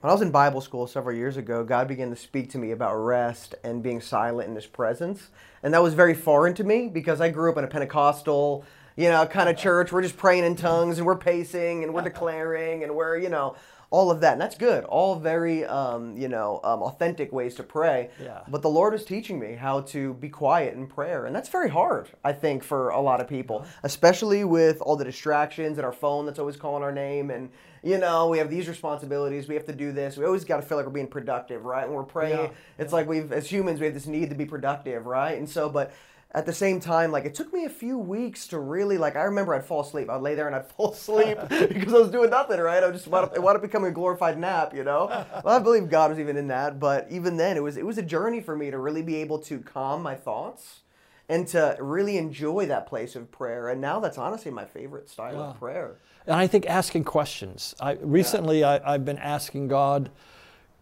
When 0.00 0.10
I 0.10 0.12
was 0.12 0.22
in 0.22 0.30
Bible 0.30 0.60
school 0.60 0.86
several 0.86 1.16
years 1.16 1.38
ago, 1.38 1.64
God 1.64 1.88
began 1.88 2.10
to 2.10 2.16
speak 2.16 2.50
to 2.50 2.58
me 2.58 2.70
about 2.72 2.94
rest 2.94 3.54
and 3.64 3.82
being 3.82 4.02
silent 4.02 4.48
in 4.48 4.54
His 4.54 4.66
presence. 4.66 5.30
And 5.62 5.72
that 5.72 5.82
was 5.82 5.94
very 5.94 6.14
foreign 6.14 6.52
to 6.54 6.64
me 6.64 6.88
because 6.88 7.22
I 7.22 7.30
grew 7.30 7.50
up 7.50 7.56
in 7.56 7.64
a 7.64 7.68
Pentecostal, 7.68 8.66
you 8.96 9.08
know, 9.08 9.24
kind 9.24 9.48
of 9.48 9.56
church. 9.56 9.92
We're 9.92 10.02
just 10.02 10.18
praying 10.18 10.44
in 10.44 10.56
tongues 10.56 10.98
and 10.98 11.06
we're 11.06 11.16
pacing 11.16 11.82
and 11.82 11.94
we're 11.94 12.02
declaring 12.02 12.84
and 12.84 12.94
we're, 12.94 13.16
you 13.16 13.30
know, 13.30 13.56
all 13.94 14.10
of 14.10 14.20
that. 14.20 14.32
And 14.32 14.40
that's 14.40 14.58
good. 14.58 14.82
All 14.84 15.14
very, 15.14 15.64
um, 15.64 16.16
you 16.16 16.26
know, 16.26 16.58
um, 16.64 16.82
authentic 16.82 17.32
ways 17.32 17.54
to 17.54 17.62
pray. 17.62 18.10
Yeah. 18.20 18.40
But 18.48 18.60
the 18.60 18.68
Lord 18.68 18.92
is 18.92 19.04
teaching 19.04 19.38
me 19.38 19.52
how 19.54 19.82
to 19.94 20.14
be 20.14 20.28
quiet 20.28 20.74
in 20.74 20.88
prayer. 20.88 21.26
And 21.26 21.36
that's 21.36 21.48
very 21.48 21.70
hard, 21.70 22.08
I 22.24 22.32
think, 22.32 22.64
for 22.64 22.88
a 22.88 23.00
lot 23.00 23.20
of 23.20 23.28
people, 23.28 23.64
especially 23.84 24.42
with 24.42 24.80
all 24.80 24.96
the 24.96 25.04
distractions 25.04 25.78
and 25.78 25.84
our 25.84 25.92
phone 25.92 26.26
that's 26.26 26.40
always 26.40 26.56
calling 26.56 26.82
our 26.82 26.90
name. 26.90 27.30
And, 27.30 27.50
you 27.84 27.98
know, 27.98 28.28
we 28.28 28.38
have 28.38 28.50
these 28.50 28.66
responsibilities. 28.66 29.46
We 29.46 29.54
have 29.54 29.66
to 29.66 29.72
do 29.72 29.92
this. 29.92 30.16
We 30.16 30.24
always 30.24 30.44
got 30.44 30.56
to 30.56 30.62
feel 30.62 30.76
like 30.76 30.86
we're 30.86 30.92
being 30.92 31.06
productive, 31.06 31.64
right? 31.64 31.86
When 31.86 31.94
we're 31.94 32.02
praying, 32.02 32.46
yeah. 32.46 32.82
it's 32.82 32.90
yeah. 32.90 32.96
like 32.96 33.06
we've, 33.06 33.30
as 33.30 33.48
humans, 33.48 33.78
we 33.78 33.86
have 33.86 33.94
this 33.94 34.08
need 34.08 34.28
to 34.30 34.34
be 34.34 34.44
productive, 34.44 35.06
right? 35.06 35.38
And 35.38 35.48
so, 35.48 35.68
but, 35.68 35.92
at 36.34 36.46
the 36.46 36.52
same 36.52 36.80
time, 36.80 37.12
like 37.12 37.24
it 37.24 37.34
took 37.34 37.52
me 37.52 37.64
a 37.64 37.70
few 37.70 37.96
weeks 37.96 38.48
to 38.48 38.58
really 38.58 38.98
like. 38.98 39.14
I 39.14 39.22
remember 39.22 39.54
I'd 39.54 39.64
fall 39.64 39.82
asleep. 39.82 40.10
I'd 40.10 40.20
lay 40.20 40.34
there 40.34 40.48
and 40.48 40.56
I'd 40.56 40.66
fall 40.76 40.92
asleep 40.92 41.38
because 41.48 41.94
I 41.94 41.98
was 41.98 42.10
doing 42.10 42.30
nothing, 42.30 42.58
right? 42.58 42.82
I 42.82 42.90
just 42.90 43.06
wound 43.06 43.26
up, 43.26 43.36
it 43.36 43.42
wound 43.42 43.56
up 43.56 43.62
becoming 43.62 43.90
a 43.90 43.94
glorified 43.94 44.38
nap, 44.38 44.74
you 44.74 44.84
know. 44.84 45.04
Well, 45.44 45.56
I 45.56 45.58
believe 45.58 45.90
God 45.90 46.10
was 46.10 46.18
even 46.18 46.36
in 46.36 46.48
that, 46.48 46.80
but 46.80 47.06
even 47.10 47.36
then, 47.36 47.56
it 47.56 47.62
was 47.62 47.76
it 47.76 47.84
was 47.84 47.98
a 47.98 48.02
journey 48.02 48.40
for 48.40 48.56
me 48.56 48.70
to 48.70 48.78
really 48.78 49.02
be 49.02 49.16
able 49.16 49.38
to 49.40 49.58
calm 49.60 50.02
my 50.02 50.14
thoughts 50.14 50.80
and 51.28 51.46
to 51.48 51.76
really 51.80 52.16
enjoy 52.16 52.66
that 52.66 52.86
place 52.86 53.14
of 53.14 53.30
prayer. 53.30 53.68
And 53.68 53.80
now 53.80 54.00
that's 54.00 54.16
honestly 54.16 54.50
my 54.50 54.64
favorite 54.64 55.08
style 55.08 55.34
yeah. 55.34 55.40
of 55.40 55.58
prayer. 55.58 55.98
And 56.26 56.36
I 56.36 56.46
think 56.46 56.66
asking 56.66 57.04
questions. 57.04 57.74
I 57.80 57.92
recently 58.00 58.60
yeah. 58.60 58.80
I, 58.84 58.94
I've 58.94 59.04
been 59.04 59.18
asking 59.18 59.68
God 59.68 60.10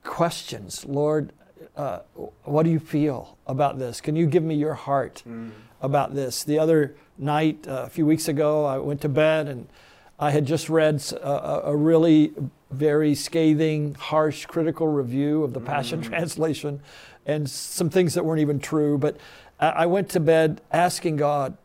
questions. 0.05 0.85
Lord, 0.85 1.33
uh, 1.77 2.01
what 2.45 2.65
do 2.65 2.71
you 2.71 2.79
feel 2.79 3.37
about 3.47 3.79
this? 3.79 4.01
Can 4.01 4.17
you 4.17 4.27
give 4.27 4.43
me 4.43 4.55
your 4.55 4.75
heart 4.75 5.23
mm. 5.29 5.51
about 5.81 6.15
this? 6.15 6.45
The 6.45 6.59
other 6.59 6.95
night, 7.19 7.67
uh, 7.67 7.85
a 7.87 7.89
few 7.89 8.07
weeks 8.07 8.29
ago, 8.29 8.65
I 8.65 8.79
went 8.79 9.01
to 9.03 9.09
bed 9.09 9.49
and 9.49 9.69
I 10.19 10.31
had 10.31 10.47
just 10.47 10.69
read 10.69 11.03
a, 11.13 11.63
a 11.71 11.77
really 11.77 12.33
very 12.71 13.15
scathing, 13.15 13.95
harsh, 13.95 14.47
critical 14.47 14.87
review 14.89 15.43
of 15.43 15.53
the 15.53 15.61
Passion 15.61 16.01
Mm. 16.01 16.05
Translation 16.09 16.81
and 17.27 17.49
some 17.49 17.91
things 17.91 18.15
that 18.15 18.25
weren't 18.25 18.41
even 18.41 18.59
true. 18.59 18.99
But 18.99 19.17
I 19.61 19.69
I 19.69 19.87
went 19.87 20.09
to 20.11 20.21
bed 20.21 20.61
asking 20.73 21.17
God, 21.17 21.57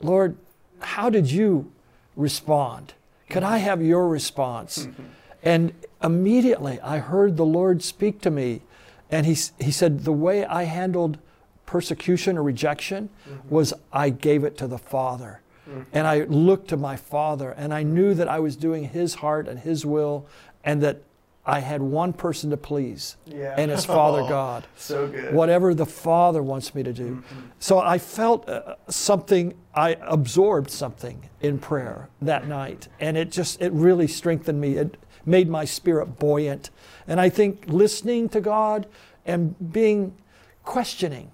Lord, 0.00 0.36
how 0.80 1.08
did 1.08 1.30
you 1.30 1.70
respond? 2.16 2.94
Could 3.30 3.42
I 3.42 3.58
have 3.58 3.82
your 3.82 4.08
response? 4.08 4.88
And 5.44 5.74
immediately 6.02 6.80
I 6.80 6.98
heard 6.98 7.36
the 7.36 7.44
Lord 7.44 7.82
speak 7.82 8.22
to 8.22 8.30
me, 8.30 8.62
and 9.14 9.26
He, 9.26 9.36
he 9.60 9.70
said, 9.70 10.04
The 10.04 10.12
way 10.12 10.44
I 10.44 10.64
handled 10.64 11.18
persecution 11.66 12.36
or 12.36 12.42
rejection 12.42 13.08
mm-hmm. 13.28 13.48
was 13.48 13.72
I 13.92 14.10
gave 14.10 14.44
it 14.44 14.58
to 14.58 14.66
the 14.66 14.78
Father. 14.78 15.40
Mm-hmm. 15.68 15.82
And 15.92 16.06
I 16.06 16.24
looked 16.24 16.68
to 16.68 16.76
my 16.76 16.96
Father, 16.96 17.52
and 17.52 17.72
I 17.72 17.84
knew 17.84 18.12
that 18.14 18.28
I 18.28 18.40
was 18.40 18.56
doing 18.56 18.88
His 18.88 19.14
heart 19.14 19.48
and 19.48 19.60
His 19.60 19.86
will, 19.86 20.26
and 20.64 20.82
that 20.82 21.02
I 21.46 21.60
had 21.60 21.80
one 21.80 22.12
person 22.12 22.50
to 22.50 22.56
please, 22.56 23.16
Yeah. 23.26 23.54
and 23.56 23.70
His 23.70 23.84
Father 23.84 24.22
God 24.28 24.66
So 24.76 25.06
good. 25.06 25.32
whatever 25.32 25.74
the 25.74 25.86
Father 25.86 26.42
wants 26.42 26.74
me 26.74 26.82
to 26.82 26.92
do. 26.92 27.10
Mm-hmm. 27.10 27.40
So 27.60 27.78
I 27.78 27.98
felt 27.98 28.48
uh, 28.48 28.74
something, 28.88 29.54
I 29.74 29.96
absorbed 30.00 30.70
something 30.70 31.30
in 31.40 31.58
prayer 31.58 32.08
that 32.20 32.48
night, 32.48 32.88
and 32.98 33.16
it 33.16 33.30
just, 33.30 33.62
it 33.62 33.72
really 33.72 34.08
strengthened 34.08 34.60
me. 34.60 34.76
It 34.76 34.96
made 35.26 35.48
my 35.48 35.64
spirit 35.64 36.18
buoyant. 36.18 36.70
And 37.06 37.20
I 37.20 37.28
think 37.28 37.64
listening 37.66 38.28
to 38.30 38.40
God 38.40 38.86
and 39.26 39.72
being 39.72 40.14
questioning. 40.64 41.30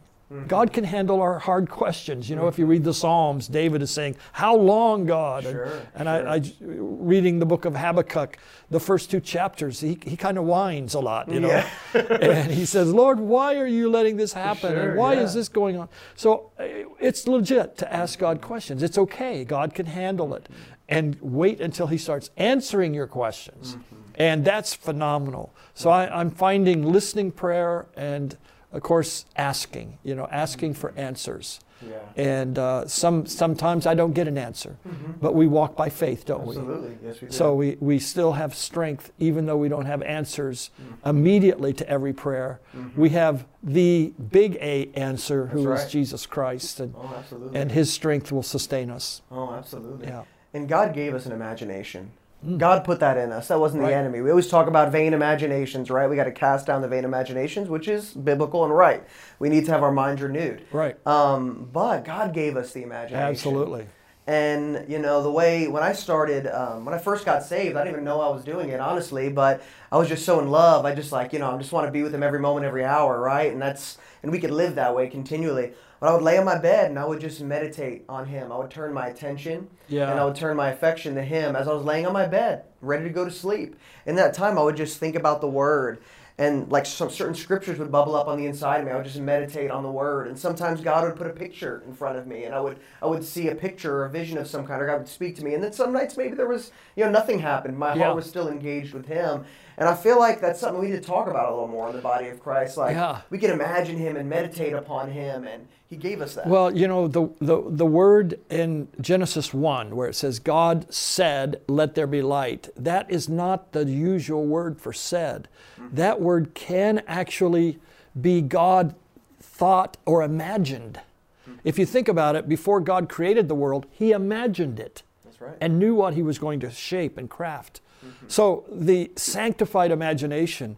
God 0.46 0.72
can 0.72 0.84
handle 0.84 1.20
our 1.20 1.40
hard 1.40 1.68
questions. 1.68 2.30
You 2.30 2.36
know, 2.36 2.46
if 2.46 2.56
you 2.56 2.64
read 2.64 2.84
the 2.84 2.94
Psalms, 2.94 3.48
David 3.48 3.82
is 3.82 3.90
saying, 3.90 4.14
How 4.30 4.54
long, 4.54 5.04
God? 5.04 5.44
And- 5.44 5.50
Sure, 5.50 5.82
and 5.96 6.08
I, 6.08 6.36
I, 6.36 6.42
reading 6.60 7.40
the 7.40 7.46
book 7.46 7.64
of 7.64 7.74
Habakkuk, 7.74 8.36
the 8.70 8.78
first 8.78 9.10
two 9.10 9.18
chapters, 9.18 9.80
he, 9.80 9.98
he 10.04 10.16
kind 10.16 10.38
of 10.38 10.44
whines 10.44 10.94
a 10.94 11.00
lot, 11.00 11.28
you 11.28 11.40
know. 11.40 11.48
Yeah. 11.48 11.68
and 11.94 12.52
he 12.52 12.64
says, 12.64 12.92
Lord, 12.92 13.18
why 13.18 13.56
are 13.56 13.66
you 13.66 13.90
letting 13.90 14.16
this 14.18 14.32
happen? 14.32 14.70
sure, 14.70 14.90
and 14.90 14.96
why 14.96 15.14
is 15.14 15.34
this 15.34 15.48
going 15.48 15.76
on? 15.76 15.88
So 16.14 16.52
uh, 16.60 16.64
it's 17.00 17.26
legit 17.26 17.76
to 17.78 17.92
ask 17.92 18.16
God 18.20 18.40
questions. 18.40 18.84
It's 18.84 18.98
okay. 18.98 19.44
God 19.44 19.74
can 19.74 19.86
handle 19.86 20.32
it. 20.34 20.48
And 20.90 21.16
wait 21.20 21.60
until 21.60 21.86
he 21.86 21.96
starts 21.98 22.30
answering 22.36 22.92
your 22.92 23.06
questions. 23.06 23.76
Mm-hmm. 23.76 23.96
And 24.16 24.44
that's 24.44 24.74
phenomenal. 24.74 25.54
So 25.74 25.88
I, 25.88 26.20
I'm 26.20 26.30
finding 26.30 26.92
listening 26.92 27.30
prayer 27.32 27.86
and, 27.96 28.36
of 28.72 28.82
course, 28.82 29.24
asking, 29.36 29.98
you 30.02 30.14
know, 30.14 30.28
asking 30.30 30.74
for 30.74 30.92
answers. 30.96 31.60
Yeah. 31.88 31.96
And 32.22 32.58
uh, 32.58 32.86
some, 32.86 33.24
sometimes 33.24 33.86
I 33.86 33.94
don't 33.94 34.12
get 34.12 34.28
an 34.28 34.36
answer, 34.36 34.76
but 35.18 35.34
we 35.34 35.46
walk 35.46 35.76
by 35.76 35.88
faith, 35.88 36.26
don't 36.26 36.42
we? 36.44 36.54
Absolutely. 36.54 36.98
Yes, 37.02 37.22
we 37.22 37.28
do. 37.28 37.32
So 37.32 37.54
we, 37.54 37.76
we 37.80 37.98
still 37.98 38.32
have 38.32 38.54
strength, 38.54 39.12
even 39.18 39.46
though 39.46 39.56
we 39.56 39.70
don't 39.70 39.86
have 39.86 40.02
answers 40.02 40.70
immediately 41.06 41.72
to 41.72 41.88
every 41.88 42.12
prayer. 42.12 42.60
We 42.96 43.08
have 43.10 43.46
the 43.62 44.12
big 44.30 44.56
A 44.60 44.90
answer, 44.94 45.46
who 45.46 45.60
is 45.60 45.66
right. 45.66 45.88
Jesus 45.88 46.26
Christ, 46.26 46.80
and, 46.80 46.94
Oh, 46.94 47.14
absolutely. 47.16 47.58
and 47.58 47.72
His 47.72 47.90
strength 47.90 48.30
will 48.30 48.42
sustain 48.42 48.90
us. 48.90 49.22
oh, 49.30 49.54
absolutely. 49.54 50.08
Yeah. 50.08 50.24
And 50.52 50.68
God 50.68 50.92
gave 50.94 51.14
us 51.14 51.26
an 51.26 51.32
imagination. 51.32 52.10
God 52.56 52.84
put 52.84 53.00
that 53.00 53.18
in 53.18 53.32
us. 53.32 53.48
That 53.48 53.60
wasn't 53.60 53.82
Right. 53.82 53.90
the 53.90 53.96
enemy. 53.96 54.22
We 54.22 54.30
always 54.30 54.48
talk 54.48 54.66
about 54.66 54.90
vain 54.90 55.12
imaginations, 55.12 55.90
right? 55.90 56.08
We 56.08 56.16
got 56.16 56.24
to 56.24 56.32
cast 56.32 56.66
down 56.66 56.80
the 56.80 56.88
vain 56.88 57.04
imaginations, 57.04 57.68
which 57.68 57.86
is 57.86 58.14
biblical 58.14 58.64
and 58.64 58.74
right. 58.74 59.02
We 59.38 59.50
need 59.50 59.66
to 59.66 59.72
have 59.72 59.82
our 59.82 59.92
minds 59.92 60.22
renewed. 60.22 60.62
Right. 60.72 60.96
Um, 61.06 61.68
but 61.70 62.04
God 62.06 62.32
gave 62.32 62.56
us 62.56 62.72
the 62.72 62.82
imagination. 62.82 63.28
Absolutely. 63.28 63.86
And 64.30 64.84
you 64.88 65.00
know 65.00 65.24
the 65.24 65.30
way 65.30 65.66
when 65.66 65.82
I 65.82 65.92
started, 65.92 66.46
um, 66.46 66.84
when 66.84 66.94
I 66.94 66.98
first 66.98 67.24
got 67.24 67.42
saved, 67.42 67.74
I 67.76 67.80
didn't 67.80 67.94
even 67.94 68.04
know 68.04 68.20
I 68.20 68.28
was 68.28 68.44
doing 68.44 68.68
it 68.68 68.78
honestly. 68.78 69.28
But 69.28 69.60
I 69.90 69.98
was 69.98 70.06
just 70.06 70.24
so 70.24 70.38
in 70.38 70.48
love. 70.52 70.84
I 70.84 70.94
just 70.94 71.10
like 71.10 71.32
you 71.32 71.40
know 71.40 71.50
I 71.50 71.58
just 71.58 71.72
want 71.72 71.88
to 71.88 71.90
be 71.90 72.04
with 72.04 72.14
him 72.14 72.22
every 72.22 72.38
moment, 72.38 72.64
every 72.64 72.84
hour, 72.84 73.20
right? 73.20 73.52
And 73.52 73.60
that's 73.60 73.98
and 74.22 74.30
we 74.30 74.38
could 74.38 74.52
live 74.52 74.76
that 74.76 74.94
way 74.94 75.08
continually. 75.08 75.72
But 75.98 76.10
I 76.10 76.12
would 76.12 76.22
lay 76.22 76.38
on 76.38 76.44
my 76.44 76.56
bed 76.58 76.90
and 76.90 76.98
I 76.98 77.04
would 77.04 77.20
just 77.20 77.40
meditate 77.40 78.04
on 78.08 78.26
him. 78.26 78.52
I 78.52 78.56
would 78.56 78.70
turn 78.70 78.94
my 78.94 79.08
attention 79.08 79.68
Yeah. 79.88 80.10
and 80.10 80.20
I 80.20 80.24
would 80.24 80.36
turn 80.36 80.56
my 80.56 80.68
affection 80.70 81.16
to 81.16 81.22
him 81.22 81.56
as 81.56 81.66
I 81.66 81.72
was 81.74 81.84
laying 81.84 82.06
on 82.06 82.12
my 82.12 82.26
bed, 82.26 82.62
ready 82.80 83.04
to 83.04 83.10
go 83.10 83.24
to 83.24 83.30
sleep. 83.32 83.74
In 84.06 84.14
that 84.14 84.32
time, 84.32 84.56
I 84.58 84.62
would 84.62 84.76
just 84.76 84.98
think 84.98 85.14
about 85.16 85.40
the 85.40 85.48
word. 85.48 85.98
And 86.40 86.72
like 86.72 86.86
some 86.86 87.10
certain 87.10 87.34
scriptures 87.34 87.78
would 87.78 87.92
bubble 87.92 88.16
up 88.16 88.26
on 88.26 88.38
the 88.38 88.46
inside 88.46 88.78
of 88.80 88.86
me, 88.86 88.92
I 88.92 88.96
would 88.96 89.04
just 89.04 89.18
meditate 89.20 89.70
on 89.70 89.82
the 89.82 89.90
word. 89.90 90.26
And 90.26 90.38
sometimes 90.38 90.80
God 90.80 91.04
would 91.04 91.14
put 91.16 91.26
a 91.26 91.34
picture 91.34 91.82
in 91.86 91.92
front 91.92 92.16
of 92.16 92.26
me, 92.26 92.44
and 92.44 92.54
I 92.54 92.60
would 92.60 92.78
I 93.02 93.06
would 93.06 93.22
see 93.22 93.48
a 93.48 93.54
picture 93.54 93.94
or 93.96 94.06
a 94.06 94.10
vision 94.10 94.38
of 94.38 94.46
some 94.48 94.66
kind, 94.66 94.80
or 94.80 94.86
God 94.86 95.00
would 95.00 95.08
speak 95.08 95.36
to 95.36 95.44
me. 95.44 95.52
And 95.52 95.62
then 95.62 95.74
some 95.74 95.92
nights 95.92 96.16
maybe 96.16 96.34
there 96.34 96.48
was 96.48 96.72
you 96.96 97.04
know 97.04 97.10
nothing 97.10 97.40
happened. 97.40 97.76
My 97.78 97.94
Yeah. 97.94 98.04
heart 98.04 98.16
was 98.16 98.26
still 98.26 98.48
engaged 98.48 98.94
with 98.94 99.04
Him. 99.06 99.44
And 99.80 99.88
I 99.88 99.94
feel 99.94 100.18
like 100.18 100.42
that's 100.42 100.60
something 100.60 100.78
we 100.78 100.90
need 100.90 101.02
to 101.02 101.08
talk 101.08 101.26
about 101.26 101.48
a 101.48 101.52
little 101.52 101.66
more 101.66 101.88
in 101.88 101.96
the 101.96 102.02
body 102.02 102.28
of 102.28 102.38
Christ. 102.38 102.76
Like 102.76 102.94
Yeah. 102.94 103.22
we 103.30 103.38
can 103.38 103.50
imagine 103.50 103.96
Him 103.96 104.16
and 104.16 104.28
meditate 104.28 104.74
upon 104.74 105.10
Him, 105.10 105.46
and 105.46 105.66
He 105.88 105.96
gave 105.96 106.20
us 106.20 106.34
that. 106.34 106.46
Well, 106.46 106.76
you 106.76 106.86
know, 106.86 107.08
the, 107.08 107.28
the, 107.40 107.62
the 107.66 107.86
word 107.86 108.38
in 108.50 108.88
Genesis 109.00 109.54
1, 109.54 109.96
where 109.96 110.06
it 110.06 110.14
says, 110.14 110.38
God 110.38 110.92
said, 110.92 111.62
let 111.66 111.94
there 111.94 112.06
be 112.06 112.20
light, 112.20 112.68
that 112.76 113.10
is 113.10 113.26
not 113.30 113.72
the 113.72 113.86
usual 113.86 114.44
word 114.44 114.78
for 114.78 114.92
said. 114.92 115.48
Mm-hmm. 115.80 115.96
That 115.96 116.20
word 116.20 116.54
can 116.54 117.02
actually 117.06 117.78
be 118.20 118.42
God 118.42 118.94
thought 119.40 119.96
or 120.04 120.22
imagined. 120.22 121.00
Mm-hmm. 121.48 121.58
If 121.64 121.78
you 121.78 121.86
think 121.86 122.06
about 122.06 122.36
it, 122.36 122.50
before 122.50 122.80
God 122.80 123.08
created 123.08 123.48
the 123.48 123.54
world, 123.54 123.86
He 123.90 124.12
imagined 124.12 124.78
it 124.78 125.04
that's 125.24 125.40
right. 125.40 125.56
and 125.58 125.78
knew 125.78 125.94
what 125.94 126.12
He 126.12 126.22
was 126.22 126.38
going 126.38 126.60
to 126.60 126.70
shape 126.70 127.16
and 127.16 127.30
craft. 127.30 127.80
So 128.28 128.64
the 128.70 129.10
sanctified 129.16 129.90
imagination, 129.90 130.76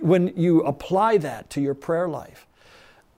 when 0.00 0.32
you 0.36 0.62
apply 0.62 1.18
that 1.18 1.50
to 1.50 1.60
your 1.60 1.74
prayer 1.74 2.08
life, 2.08 2.46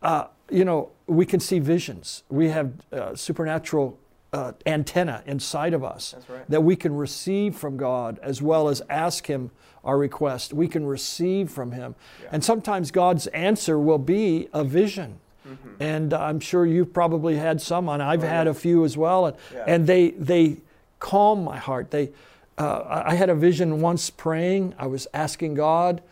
uh, 0.02 0.26
you 0.50 0.64
know, 0.64 0.90
we 1.06 1.26
can 1.26 1.40
see 1.40 1.58
visions. 1.58 2.22
We 2.28 2.48
have 2.48 2.72
uh, 2.92 3.14
supernatural 3.14 3.98
uh, 4.32 4.52
antenna 4.66 5.22
inside 5.26 5.74
of 5.74 5.82
us 5.82 6.14
right. 6.28 6.48
that 6.48 6.62
we 6.62 6.76
can 6.76 6.94
receive 6.96 7.56
from 7.56 7.76
God 7.76 8.18
as 8.22 8.40
well 8.40 8.68
as 8.68 8.82
ask 8.88 9.26
Him 9.26 9.50
our 9.84 9.98
request. 9.98 10.52
We 10.52 10.68
can 10.68 10.86
receive 10.86 11.50
from 11.50 11.72
Him. 11.72 11.94
And 12.30 12.44
sometimes 12.44 12.90
God's 12.90 13.26
answer 13.28 13.78
will 13.78 13.98
be 13.98 14.48
a 14.52 14.62
vision. 14.62 15.18
Mm-hmm. 15.48 15.82
And 15.82 16.14
I'm 16.14 16.38
sure 16.38 16.66
you've 16.66 16.92
probably 16.92 17.36
had 17.36 17.60
some, 17.60 17.88
and 17.88 18.02
I've 18.02 18.22
Oh, 18.22 18.28
had 18.28 18.46
yeah. 18.46 18.50
a 18.50 18.54
few 18.54 18.84
as 18.84 18.96
well. 18.96 19.26
And, 19.26 19.36
Yeah. 19.52 19.64
and 19.66 19.86
they, 19.86 20.10
they 20.10 20.58
calm 20.98 21.42
my 21.42 21.56
heart. 21.56 21.90
They, 21.90 22.10
uh, 22.60 23.02
I 23.06 23.14
had 23.14 23.30
a 23.30 23.34
vision 23.34 23.80
once 23.80 24.10
praying. 24.10 24.74
I 24.78 24.86
was 24.86 25.06
asking 25.14 25.54
God 25.54 26.02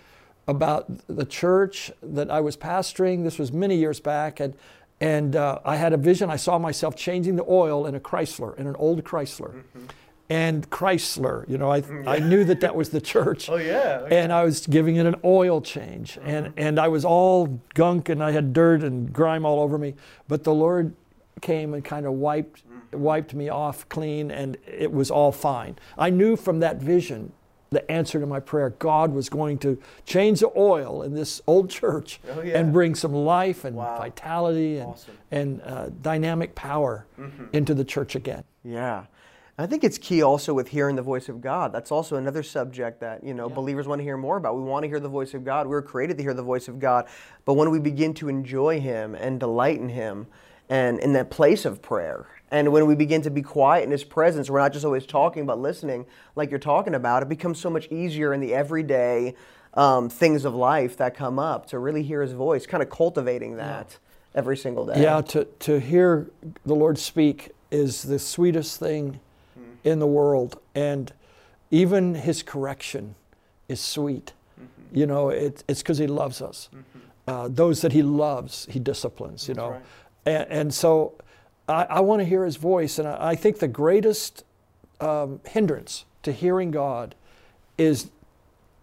about 0.47 0.87
the 1.07 1.25
church 1.27 1.93
that 2.03 2.31
I 2.31 2.41
was 2.41 2.57
pastoring. 2.57 3.23
This 3.25 3.39
was 3.39 3.53
many 3.53 3.77
years 3.77 4.01
back, 4.01 4.41
and 4.41 4.55
and 5.01 5.37
uh, 5.37 5.59
I 5.65 5.77
had 5.77 5.93
a 5.93 5.97
vision. 5.97 6.31
I 6.31 6.37
saw 6.37 6.59
myself 6.59 6.97
changing 6.97 7.37
the 7.37 7.45
oil 7.49 7.87
in 7.87 7.95
a 7.95 8.01
Chrysler, 8.01 8.57
in 8.59 8.67
an 8.67 8.75
old 8.77 9.05
Chrysler, 9.05 9.53
Mm-hmm. 9.53 9.85
and 10.31 10.69
Chrysler. 10.71 11.47
You 11.49 11.59
know, 11.59 11.71
I 11.71 11.83
I 12.07 12.19
knew 12.19 12.45
that 12.45 12.61
that 12.61 12.75
was 12.75 12.89
the 12.91 13.01
church. 13.13 13.51
Oh 13.51 13.57
yeah. 13.57 14.07
And 14.11 14.33
I 14.33 14.43
was 14.45 14.67
giving 14.67 14.97
it 14.97 15.07
an 15.07 15.17
oil 15.25 15.61
change, 15.61 16.19
and, 16.25 16.53
and 16.57 16.79
I 16.81 16.89
was 16.89 17.05
all 17.05 17.61
gunk, 17.75 18.09
and 18.09 18.23
I 18.25 18.31
had 18.33 18.53
dirt 18.55 18.83
and 18.83 19.13
grime 19.13 19.45
all 19.45 19.61
over 19.61 19.77
me. 19.77 19.95
But 20.29 20.45
the 20.45 20.55
Lord 20.55 20.95
came 21.43 21.75
and 21.75 21.85
kind 21.85 22.05
of 22.07 22.15
wiped 22.15 22.63
wiped 22.93 23.35
me 23.35 23.49
off 23.49 23.89
clean, 23.89 24.31
and 24.31 24.57
it 24.67 24.93
was 24.93 25.11
all 25.11 25.33
fine. 25.33 25.77
I 25.97 26.11
knew 26.11 26.37
from 26.37 26.61
that 26.61 26.77
vision 26.79 27.33
the 27.71 27.89
answer 27.91 28.19
to 28.19 28.27
my 28.27 28.41
prayer. 28.41 28.71
God 28.79 29.13
was 29.13 29.29
going 29.29 29.59
to 29.59 29.79
change 30.07 30.41
the 30.41 30.51
oil 30.57 31.03
in 31.03 31.15
this 31.15 31.43
old 31.47 31.69
church 31.69 32.19
Oh, 32.31 32.41
yeah. 32.41 32.59
and 32.59 32.73
bring 32.73 32.95
some 32.95 33.13
life 33.13 33.65
and 33.67 33.77
Wow. 33.77 33.99
vitality 33.99 34.79
and, 34.79 34.89
Awesome. 34.91 35.15
and 35.31 35.61
uh, 35.63 35.91
dynamic 36.01 36.55
power 36.55 37.05
into 37.53 37.75
the 37.75 37.85
church 37.85 38.15
again. 38.17 38.45
Yeah. 38.65 39.05
I 39.61 39.67
think 39.67 39.83
it's 39.85 39.99
key 39.99 40.23
also 40.23 40.55
with 40.55 40.69
hearing 40.69 40.95
the 40.97 41.03
voice 41.03 41.29
of 41.29 41.41
God. 41.43 41.73
That's 41.73 41.91
also 41.93 42.17
another 42.17 42.43
subject 42.45 43.01
that, 43.01 43.25
you 43.25 43.35
know, 43.35 43.49
believers 43.51 43.87
want 43.89 43.99
to 43.99 44.05
hear 44.05 44.17
more 44.17 44.37
about. 44.37 44.57
We 44.57 44.63
want 44.63 44.85
to 44.85 44.89
hear 44.89 45.01
the 45.01 45.09
voice 45.09 45.35
of 45.35 45.45
God. 45.45 45.67
We 45.67 45.73
were 45.73 45.83
created 45.83 46.17
to 46.19 46.23
hear 46.23 46.33
the 46.33 46.43
voice 46.45 46.69
of 46.69 46.79
God. 46.79 47.07
But 47.45 47.55
when 47.55 47.69
we 47.71 47.81
begin 47.81 48.15
to 48.15 48.29
enjoy 48.29 48.81
him 48.81 49.15
and 49.17 49.39
delight 49.41 49.79
in 49.81 49.89
him 49.91 50.29
and 50.69 50.99
in 51.01 51.13
that 51.15 51.31
place 51.31 51.65
of 51.65 51.81
prayer, 51.83 52.27
and 52.51 52.73
when 52.73 52.87
we 52.87 52.95
begin 52.95 53.23
to 53.23 53.31
be 53.31 53.43
quiet 53.43 53.85
in 53.85 53.91
his 53.91 54.05
presence, 54.05 54.49
we're 54.49 54.61
not 54.61 54.73
just 54.73 54.85
always 54.85 55.07
talking 55.07 55.47
but 55.47 55.59
listening 55.59 56.07
like 56.35 56.51
you're 56.51 56.59
talking 56.59 56.95
about, 56.95 57.23
it 57.23 57.29
becomes 57.29 57.59
so 57.59 57.69
much 57.71 57.91
easier 57.91 58.33
in 58.33 58.41
the 58.41 58.55
everyday 58.55 59.35
um, 59.75 60.09
things 60.09 60.45
of 60.45 60.55
life 60.55 60.97
that 60.97 61.15
come 61.15 61.39
up 61.39 61.67
to 61.67 61.79
really 61.79 62.03
hear 62.03 62.23
his 62.23 62.33
voice, 62.33 62.67
kind 62.67 62.83
of 62.83 62.91
cultivating 62.91 63.57
that 63.57 63.99
every 64.35 64.57
single 64.57 64.87
day. 64.87 65.03
Yeah, 65.03 65.21
to, 65.21 65.45
to 65.45 65.79
hear 65.79 66.31
the 66.65 66.75
Lord 66.75 66.99
speak 66.99 67.51
is 67.71 68.03
the 68.03 68.19
sweetest 68.19 68.79
thing 68.81 69.21
in 69.85 69.99
the 69.99 70.07
world. 70.07 70.61
And 70.75 71.13
even 71.71 72.15
his 72.15 72.43
correction 72.43 73.15
is 73.69 73.81
sweet. 73.81 74.33
You 74.93 75.07
know, 75.07 75.29
it, 75.29 75.65
it's 75.69 75.83
because 75.83 75.99
he 75.99 76.07
loves 76.07 76.41
us. 76.41 76.71
Uh, 77.27 77.49
those 77.49 77.83
that 77.83 77.93
he 77.93 78.03
loves, 78.03 78.67
he 78.71 78.79
disciplines, 78.79 79.49
you 79.49 79.55
know. 79.55 79.73
right. 79.73 79.83
And, 80.27 80.47
and 80.49 80.75
so 80.75 81.15
I, 81.69 81.85
I 81.85 82.01
want 82.01 82.21
to 82.21 82.25
hear 82.25 82.45
his 82.45 82.57
voice. 82.57 82.99
And 82.99 83.09
I, 83.09 83.31
I 83.31 83.35
think 83.35 83.59
the 83.59 83.69
greatest 83.69 84.45
um, 85.01 85.41
hindrance 85.47 86.05
to 86.23 86.33
hearing 86.33 86.71
God 86.71 87.15
is 87.77 88.11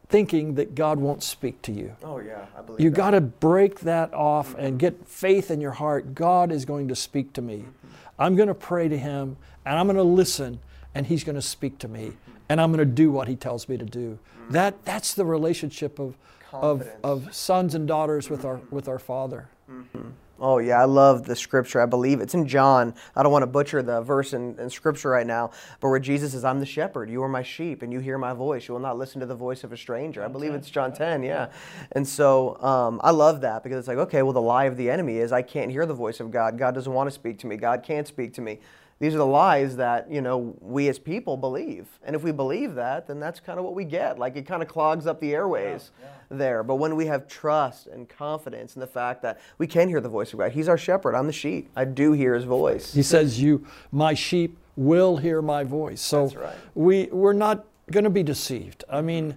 thinking 0.07 0.55
that 0.55 0.75
God 0.75 0.99
won't 0.99 1.23
speak 1.23 1.61
to 1.63 1.71
you. 1.71 1.95
Oh 2.03 2.19
yeah, 2.19 2.45
I 2.57 2.61
believe 2.61 2.79
You 2.79 2.89
got 2.89 3.11
to 3.11 3.21
break 3.21 3.81
that 3.81 4.13
off 4.13 4.49
mm-hmm. 4.49 4.59
and 4.59 4.79
get 4.79 5.07
faith 5.07 5.49
in 5.49 5.59
your 5.59 5.71
heart. 5.71 6.13
God 6.13 6.51
is 6.51 6.63
going 6.63 6.87
to 6.87 6.95
speak 6.95 7.33
to 7.33 7.41
me. 7.41 7.57
Mm-hmm. 7.57 7.87
I'm 8.19 8.35
going 8.35 8.47
to 8.47 8.55
pray 8.55 8.87
to 8.87 8.97
Him 8.97 9.37
and 9.65 9.77
I'm 9.77 9.87
going 9.87 9.97
to 9.97 10.03
listen 10.03 10.59
and 10.93 11.07
He's 11.07 11.23
going 11.23 11.35
to 11.35 11.41
speak 11.41 11.79
to 11.79 11.87
me 11.87 12.09
mm-hmm. 12.09 12.37
and 12.49 12.61
I'm 12.61 12.71
going 12.71 12.87
to 12.87 12.93
do 12.93 13.11
what 13.11 13.27
He 13.27 13.35
tells 13.35 13.67
me 13.67 13.77
to 13.77 13.85
do. 13.85 14.19
That, 14.51 14.85
that's 14.85 15.15
the 15.15 15.25
relationship 15.25 15.99
of, 15.99 16.15
of, 16.53 16.87
of 17.03 17.33
sons 17.33 17.73
and 17.73 17.87
daughters 17.87 18.29
with 18.29 18.45
our, 18.45 18.61
with 18.69 18.87
our 18.87 18.99
Father. 18.99 19.49
Oh 20.39 20.57
yeah, 20.57 20.81
I 20.81 20.85
love 20.85 21.25
the 21.25 21.35
scripture. 21.35 21.79
I 21.81 21.85
believe 21.85 22.19
it's 22.19 22.33
in 22.33 22.47
John. 22.47 22.93
I 23.15 23.23
don't 23.23 23.31
want 23.31 23.43
to 23.43 23.47
butcher 23.47 23.81
the 23.81 24.01
verse 24.01 24.33
in, 24.33 24.59
in 24.59 24.69
scripture 24.69 25.09
right 25.09 25.25
now, 25.25 25.51
but 25.79 25.89
where 25.89 25.99
Jesus 25.99 26.33
says, 26.33 26.43
"I'm 26.43 26.59
the 26.59 26.65
shepherd. 26.65 27.09
You 27.09 27.23
are 27.23 27.29
my 27.29 27.43
sheep, 27.43 27.81
and 27.81 27.93
you 27.93 27.99
hear 27.99 28.17
my 28.17 28.33
voice. 28.33 28.67
You 28.67 28.73
will 28.73 28.81
not 28.81 28.97
listen 28.97 29.21
to 29.21 29.25
the 29.25 29.35
voice 29.35 29.63
of 29.63 29.71
a 29.71 29.77
stranger." 29.77 30.23
I 30.23 30.27
believe 30.27 30.53
it's 30.53 30.69
John 30.69 30.93
10. 30.93 31.23
Yeah, 31.23 31.47
and 31.93 32.07
so 32.07 32.61
um, 32.61 32.99
I 33.03 33.11
love 33.11 33.41
that 33.41 33.63
because 33.63 33.79
it's 33.79 33.87
like, 33.87 33.97
okay, 33.97 34.23
well, 34.23 34.33
the 34.33 34.41
lie 34.41 34.65
of 34.65 34.75
the 34.75 34.89
enemy 34.89 35.17
is 35.17 35.31
I 35.31 35.41
can't 35.41 35.71
hear 35.71 35.85
the 35.85 35.93
voice 35.93 36.19
of 36.19 36.31
God. 36.31 36.57
God 36.57 36.75
doesn't 36.75 36.91
want 36.91 37.07
to 37.07 37.11
speak 37.11 37.39
to 37.39 37.47
me. 37.47 37.55
God 37.55 37.83
can't 37.83 38.07
speak 38.07 38.33
to 38.33 38.41
me. 38.41 38.59
These 38.99 39.13
are 39.13 39.17
the 39.17 39.25
lies 39.25 39.75
that 39.75 40.09
you 40.09 40.21
know 40.21 40.55
we 40.61 40.87
as 40.87 40.97
people 40.99 41.35
believe, 41.35 41.85
and 42.05 42.15
if 42.15 42.23
we 42.23 42.31
believe 42.31 42.75
that, 42.75 43.07
then 43.07 43.19
that's 43.19 43.41
kind 43.41 43.59
of 43.59 43.65
what 43.65 43.75
we 43.75 43.83
get. 43.83 44.17
Like 44.17 44.37
it 44.37 44.43
kind 44.47 44.61
of 44.61 44.69
clogs 44.69 45.05
up 45.05 45.19
the 45.19 45.33
airways 45.33 45.91
there. 46.29 46.63
But 46.63 46.75
when 46.75 46.95
we 46.95 47.05
have 47.07 47.27
trust 47.27 47.87
and 47.87 48.07
confidence 48.07 48.75
in 48.75 48.79
the 48.79 48.87
fact 48.87 49.21
that 49.23 49.39
we 49.57 49.67
can 49.67 49.89
hear 49.89 49.99
the 49.99 50.07
voice 50.09 50.31
of 50.31 50.39
God, 50.39 50.53
He's 50.53 50.69
our 50.69 50.77
shepherd. 50.77 51.13
I'm 51.13 51.27
the 51.27 51.33
sheep. 51.33 51.69
I 51.75 51.83
do 51.83 52.13
hear 52.13 52.35
His 52.35 52.45
voice. 52.45 52.93
He 52.93 53.03
says, 53.03 53.41
"You, 53.41 53.65
my 53.91 54.13
sheep, 54.13 54.57
will 54.77 55.17
hear 55.17 55.41
my 55.41 55.65
voice." 55.65 55.99
So 56.01 56.27
That's 56.27 56.35
right. 56.37 56.55
we 56.73 57.05
we're 57.11 57.33
not 57.33 57.65
going 57.91 58.05
to 58.05 58.09
be 58.09 58.23
deceived. 58.23 58.85
I 58.89 59.01
mean, 59.01 59.35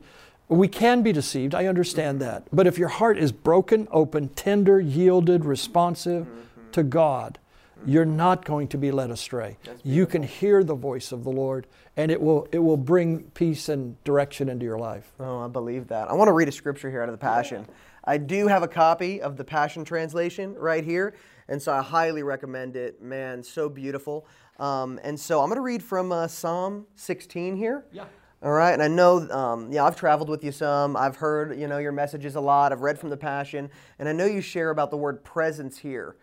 we 0.49 0.69
can 0.69 1.03
be 1.03 1.13
deceived. 1.13 1.53
I 1.55 1.67
understand 1.67 2.21
that. 2.21 2.45
But 2.53 2.69
if 2.69 2.79
your 2.79 2.89
heart 2.89 3.19
is 3.19 3.33
broken, 3.33 3.89
open, 3.91 4.29
tender, 4.31 4.81
yielded, 4.81 5.45
responsive 5.45 6.27
Mm-hmm. 6.27 6.71
to 6.73 6.83
God, 6.85 7.39
you're 7.87 8.05
not 8.05 8.45
going 8.45 8.69
to 8.69 8.79
be 8.79 8.91
led 8.91 9.11
astray. 9.11 9.57
You 9.85 10.07
can 10.07 10.23
hear 10.23 10.65
the 10.65 10.75
voice 10.75 11.13
of 11.13 11.25
the 11.25 11.31
Lord, 11.31 11.67
and 11.97 12.11
it 12.11 12.21
will 12.21 12.49
it 12.53 12.59
will 12.59 12.77
bring 12.77 13.25
peace 13.35 13.69
and 13.69 14.03
direction 14.05 14.49
into 14.49 14.65
your 14.65 14.79
life. 14.79 15.13
Oh, 15.21 15.41
I 15.41 15.49
believe 15.49 15.89
that. 15.89 16.11
I 16.11 16.15
want 16.15 16.29
to 16.29 16.33
read 16.33 16.49
a 16.49 16.53
scripture 16.53 16.91
here 16.91 17.03
out 17.03 17.09
of 17.09 17.15
the 17.15 17.19
Passion. 17.19 17.67
I 18.05 18.17
do 18.17 18.47
have 18.47 18.63
a 18.63 18.69
copy 18.69 19.21
of 19.21 19.37
the 19.37 19.45
Passion 19.45 19.85
Translation 19.85 20.55
right 20.55 20.85
here, 20.85 21.15
and 21.49 21.61
so 21.61 21.73
I 21.73 21.83
highly 21.83 22.23
recommend 22.23 22.77
it. 22.77 23.03
Man, 23.03 23.43
so 23.43 23.69
beautiful. 23.69 24.27
Um, 24.59 24.99
and 25.05 25.19
so 25.19 25.41
I'm 25.41 25.49
going 25.49 25.57
to 25.57 25.63
read 25.63 25.83
from 25.83 26.11
uh, 26.11 26.27
Psalm 26.27 26.87
16 26.97 27.57
here. 27.57 27.85
Yeah. 27.93 28.07
All 28.41 28.53
right, 28.53 28.73
and 28.73 28.81
I 28.81 28.87
know, 28.87 29.29
um, 29.31 29.73
yeah, 29.73 29.85
I've 29.85 29.97
traveled 29.97 30.29
with 30.29 30.45
you 30.45 30.53
some. 30.53 30.97
I've 30.97 31.17
heard, 31.17 31.59
you 31.59 31.67
know, 31.67 31.79
your 31.79 31.91
messages 31.91 32.37
a 32.37 32.41
lot. 32.41 32.71
I've 32.71 32.83
read 32.83 32.97
from 32.97 33.11
the 33.11 33.17
Passion, 33.17 33.69
and 33.99 34.09
I 34.09 34.13
know 34.13 34.27
you 34.27 34.41
share 34.41 34.71
about 34.71 34.93
the 34.93 34.97
word 34.97 35.25
presence 35.25 35.79
here. 35.79 36.15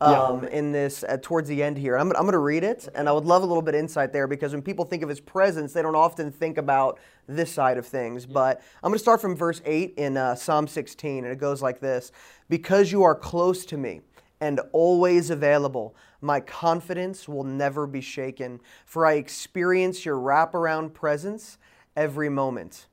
Um, 0.00 0.44
In 0.48 0.72
this, 0.72 1.04
uh, 1.04 1.16
towards 1.22 1.48
the 1.48 1.62
end 1.62 1.78
here, 1.78 1.96
I'm, 1.96 2.08
I'm 2.10 2.22
going 2.22 2.32
to 2.32 2.38
read 2.38 2.64
it, 2.64 2.88
and 2.94 3.08
I 3.08 3.12
would 3.12 3.24
love 3.24 3.42
a 3.42 3.46
little 3.46 3.62
bit 3.62 3.74
insight 3.74 4.12
there 4.12 4.26
because 4.26 4.52
when 4.52 4.60
people 4.60 4.84
think 4.84 5.02
of 5.02 5.08
his 5.08 5.20
presence, 5.20 5.72
they 5.72 5.82
don't 5.82 5.94
often 5.94 6.30
think 6.30 6.58
about 6.58 6.98
this 7.26 7.50
side 7.52 7.78
of 7.78 7.86
things. 7.86 8.26
But 8.26 8.60
I'm 8.82 8.90
going 8.90 8.98
to 8.98 9.02
start 9.02 9.20
from 9.20 9.36
verse 9.36 9.62
8 9.64 9.94
in 9.96 10.16
uh, 10.16 10.34
Psalm 10.34 10.66
16, 10.66 11.24
and 11.24 11.32
it 11.32 11.38
goes 11.38 11.62
like 11.62 11.80
this 11.80 12.12
Because 12.48 12.92
you 12.92 13.02
are 13.02 13.14
close 13.14 13.64
to 13.66 13.76
me, 13.76 14.00
and 14.40 14.60
always 14.72 15.30
available. 15.30 15.94
My 16.20 16.40
confidence 16.40 17.28
will 17.28 17.44
never 17.44 17.86
be 17.86 18.00
shaken, 18.00 18.60
for 18.84 19.06
I 19.06 19.14
experience 19.14 20.04
your 20.04 20.16
wraparound 20.16 20.92
presence 20.92 21.58
every 21.96 22.28
moment. 22.28 22.86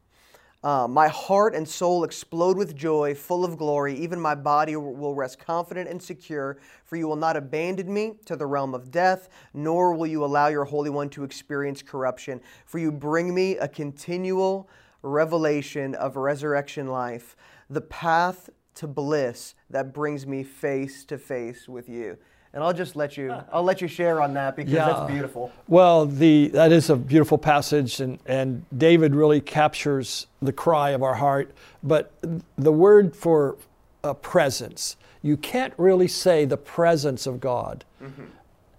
Uh, 0.63 0.87
my 0.87 1.07
heart 1.07 1.55
and 1.55 1.67
soul 1.67 2.03
explode 2.03 2.55
with 2.55 2.75
joy, 2.75 3.15
full 3.15 3.43
of 3.43 3.57
glory. 3.57 3.95
Even 3.95 4.19
my 4.19 4.35
body 4.35 4.75
will 4.75 5.15
rest 5.15 5.39
confident 5.39 5.89
and 5.89 6.01
secure, 6.01 6.57
for 6.83 6.97
you 6.97 7.07
will 7.07 7.15
not 7.15 7.35
abandon 7.35 7.91
me 7.91 8.13
to 8.25 8.35
the 8.35 8.45
realm 8.45 8.75
of 8.75 8.91
death, 8.91 9.27
nor 9.55 9.93
will 9.93 10.05
you 10.05 10.23
allow 10.23 10.47
your 10.49 10.65
Holy 10.65 10.91
One 10.91 11.09
to 11.09 11.23
experience 11.23 11.81
corruption. 11.81 12.41
For 12.65 12.77
you 12.77 12.91
bring 12.91 13.33
me 13.33 13.57
a 13.57 13.67
continual 13.67 14.69
revelation 15.01 15.95
of 15.95 16.15
resurrection 16.15 16.87
life, 16.87 17.35
the 17.67 17.81
path 17.81 18.51
to 18.75 18.87
bliss 18.87 19.55
that 19.69 19.93
brings 19.93 20.27
me 20.27 20.43
face 20.43 21.03
to 21.05 21.17
face 21.17 21.67
with 21.67 21.89
you. 21.89 22.17
And 22.53 22.63
I'll 22.63 22.73
just 22.73 22.97
let 22.97 23.15
you, 23.15 23.33
I'll 23.51 23.63
let 23.63 23.81
you 23.81 23.87
share 23.87 24.21
on 24.21 24.33
that 24.33 24.57
because 24.57 24.73
Yeah. 24.73 24.85
that's 24.85 25.09
beautiful. 25.09 25.51
Well, 25.67 26.05
the 26.05 26.49
that 26.49 26.71
is 26.71 26.89
a 26.89 26.97
beautiful 26.97 27.37
passage, 27.37 28.01
and, 28.01 28.19
and 28.25 28.65
David 28.77 29.15
really 29.15 29.39
captures 29.39 30.27
the 30.41 30.51
cry 30.51 30.89
of 30.89 31.01
our 31.01 31.15
heart. 31.15 31.51
But 31.81 32.11
the 32.57 32.73
word 32.73 33.15
for 33.15 33.55
uh, 34.03 34.13
presence, 34.15 34.97
you 35.21 35.37
can't 35.37 35.73
really 35.77 36.09
say 36.09 36.43
the 36.43 36.57
presence 36.57 37.25
of 37.25 37.39
God 37.39 37.85
mm-hmm. 38.03 38.23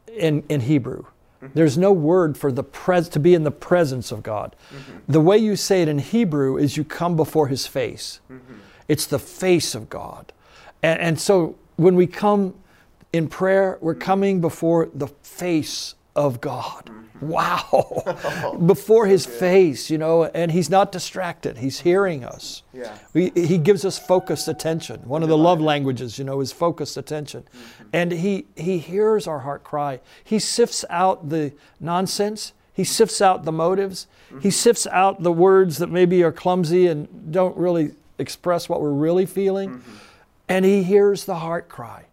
in, 0.08 0.44
in 0.48 0.60
Hebrew. 0.60 1.04
There's 1.54 1.76
no 1.76 1.92
word 1.92 2.38
for 2.38 2.52
the 2.52 2.62
pres 2.62 3.08
to 3.08 3.18
be 3.18 3.34
in 3.34 3.42
the 3.42 3.50
presence 3.50 4.12
of 4.12 4.22
God. 4.22 4.54
Mm-hmm. 4.72 4.98
The 5.12 5.20
way 5.20 5.38
you 5.38 5.56
say 5.56 5.82
it 5.82 5.88
in 5.88 5.98
Hebrew 5.98 6.56
is 6.56 6.76
you 6.76 6.84
come 6.84 7.16
before 7.16 7.48
His 7.48 7.66
face. 7.66 8.20
Mm-hmm. 8.30 8.54
It's 8.86 9.06
the 9.06 9.18
face 9.18 9.74
of 9.74 9.88
God, 9.88 10.32
and, 10.82 11.00
and 11.00 11.20
so 11.20 11.56
when 11.76 11.96
we 11.96 12.06
come 12.06 12.54
in 13.12 13.28
prayer, 13.28 13.78
we're 13.80 13.94
coming 13.94 14.40
before 14.40 14.88
the 14.94 15.08
face 15.22 15.94
of 16.14 16.40
God. 16.40 16.90
Wow. 17.20 18.58
before 18.66 19.06
his 19.06 19.24
face, 19.24 19.88
you 19.90 19.96
know, 19.96 20.24
and 20.24 20.50
he's 20.50 20.68
not 20.68 20.90
distracted. 20.90 21.58
He's 21.58 21.80
hearing 21.80 22.24
us. 22.24 22.62
Yeah. 22.72 22.96
We, 23.14 23.30
he 23.34 23.58
gives 23.58 23.84
us 23.84 23.98
focused 23.98 24.48
attention. 24.48 25.00
One 25.08 25.22
of 25.22 25.28
the 25.28 25.38
love 25.38 25.60
languages, 25.60 26.18
you 26.18 26.24
know, 26.24 26.40
is 26.40 26.50
focused 26.50 26.96
attention. 26.96 27.42
Mm-hmm. 27.42 27.84
And 27.92 28.12
he, 28.12 28.46
he 28.56 28.78
hears 28.78 29.26
our 29.26 29.40
heart 29.40 29.62
cry. 29.62 30.00
He 30.24 30.40
sifts 30.40 30.84
out 30.90 31.28
the 31.28 31.52
nonsense, 31.78 32.52
he 32.74 32.84
sifts 32.84 33.20
out 33.20 33.44
the 33.44 33.52
motives, 33.52 34.08
he 34.28 34.34
mm-hmm. 34.34 34.48
sifts 34.50 34.86
out 34.88 35.22
the 35.22 35.32
words 35.32 35.78
that 35.78 35.88
maybe 35.88 36.24
are 36.24 36.32
clumsy 36.32 36.88
and 36.88 37.32
don't 37.32 37.56
really 37.56 37.92
express 38.18 38.68
what 38.68 38.80
we're 38.80 38.90
really 38.90 39.26
feeling. 39.26 39.70
Mm-hmm. 39.70 39.92
And 40.48 40.64
he 40.64 40.82
hears 40.82 41.24
the 41.24 41.36
heart 41.36 41.68
cry. 41.68 42.06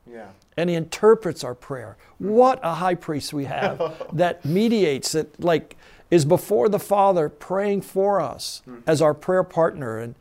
And 0.59 0.69
he 0.69 0.75
interprets 0.75 1.43
our 1.43 1.55
prayer. 1.55 1.97
What 2.17 2.59
a 2.61 2.75
high 2.75 2.95
priest 2.95 3.33
we 3.33 3.45
have 3.45 4.05
that 4.13 4.43
mediates, 4.43 5.13
that 5.13 5.39
like 5.41 5.77
is 6.11 6.25
before 6.25 6.67
the 6.67 6.79
Father 6.79 7.29
praying 7.29 7.81
for 7.81 8.19
us 8.19 8.61
hmm. 8.65 8.79
as 8.85 9.01
our 9.01 9.13
prayer 9.13 9.43
partner. 9.43 9.97
And 9.97 10.15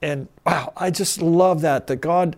and 0.00 0.28
wow, 0.46 0.72
I 0.76 0.90
just 0.90 1.20
love 1.20 1.60
that 1.62 1.88
that 1.88 1.96
God 1.96 2.36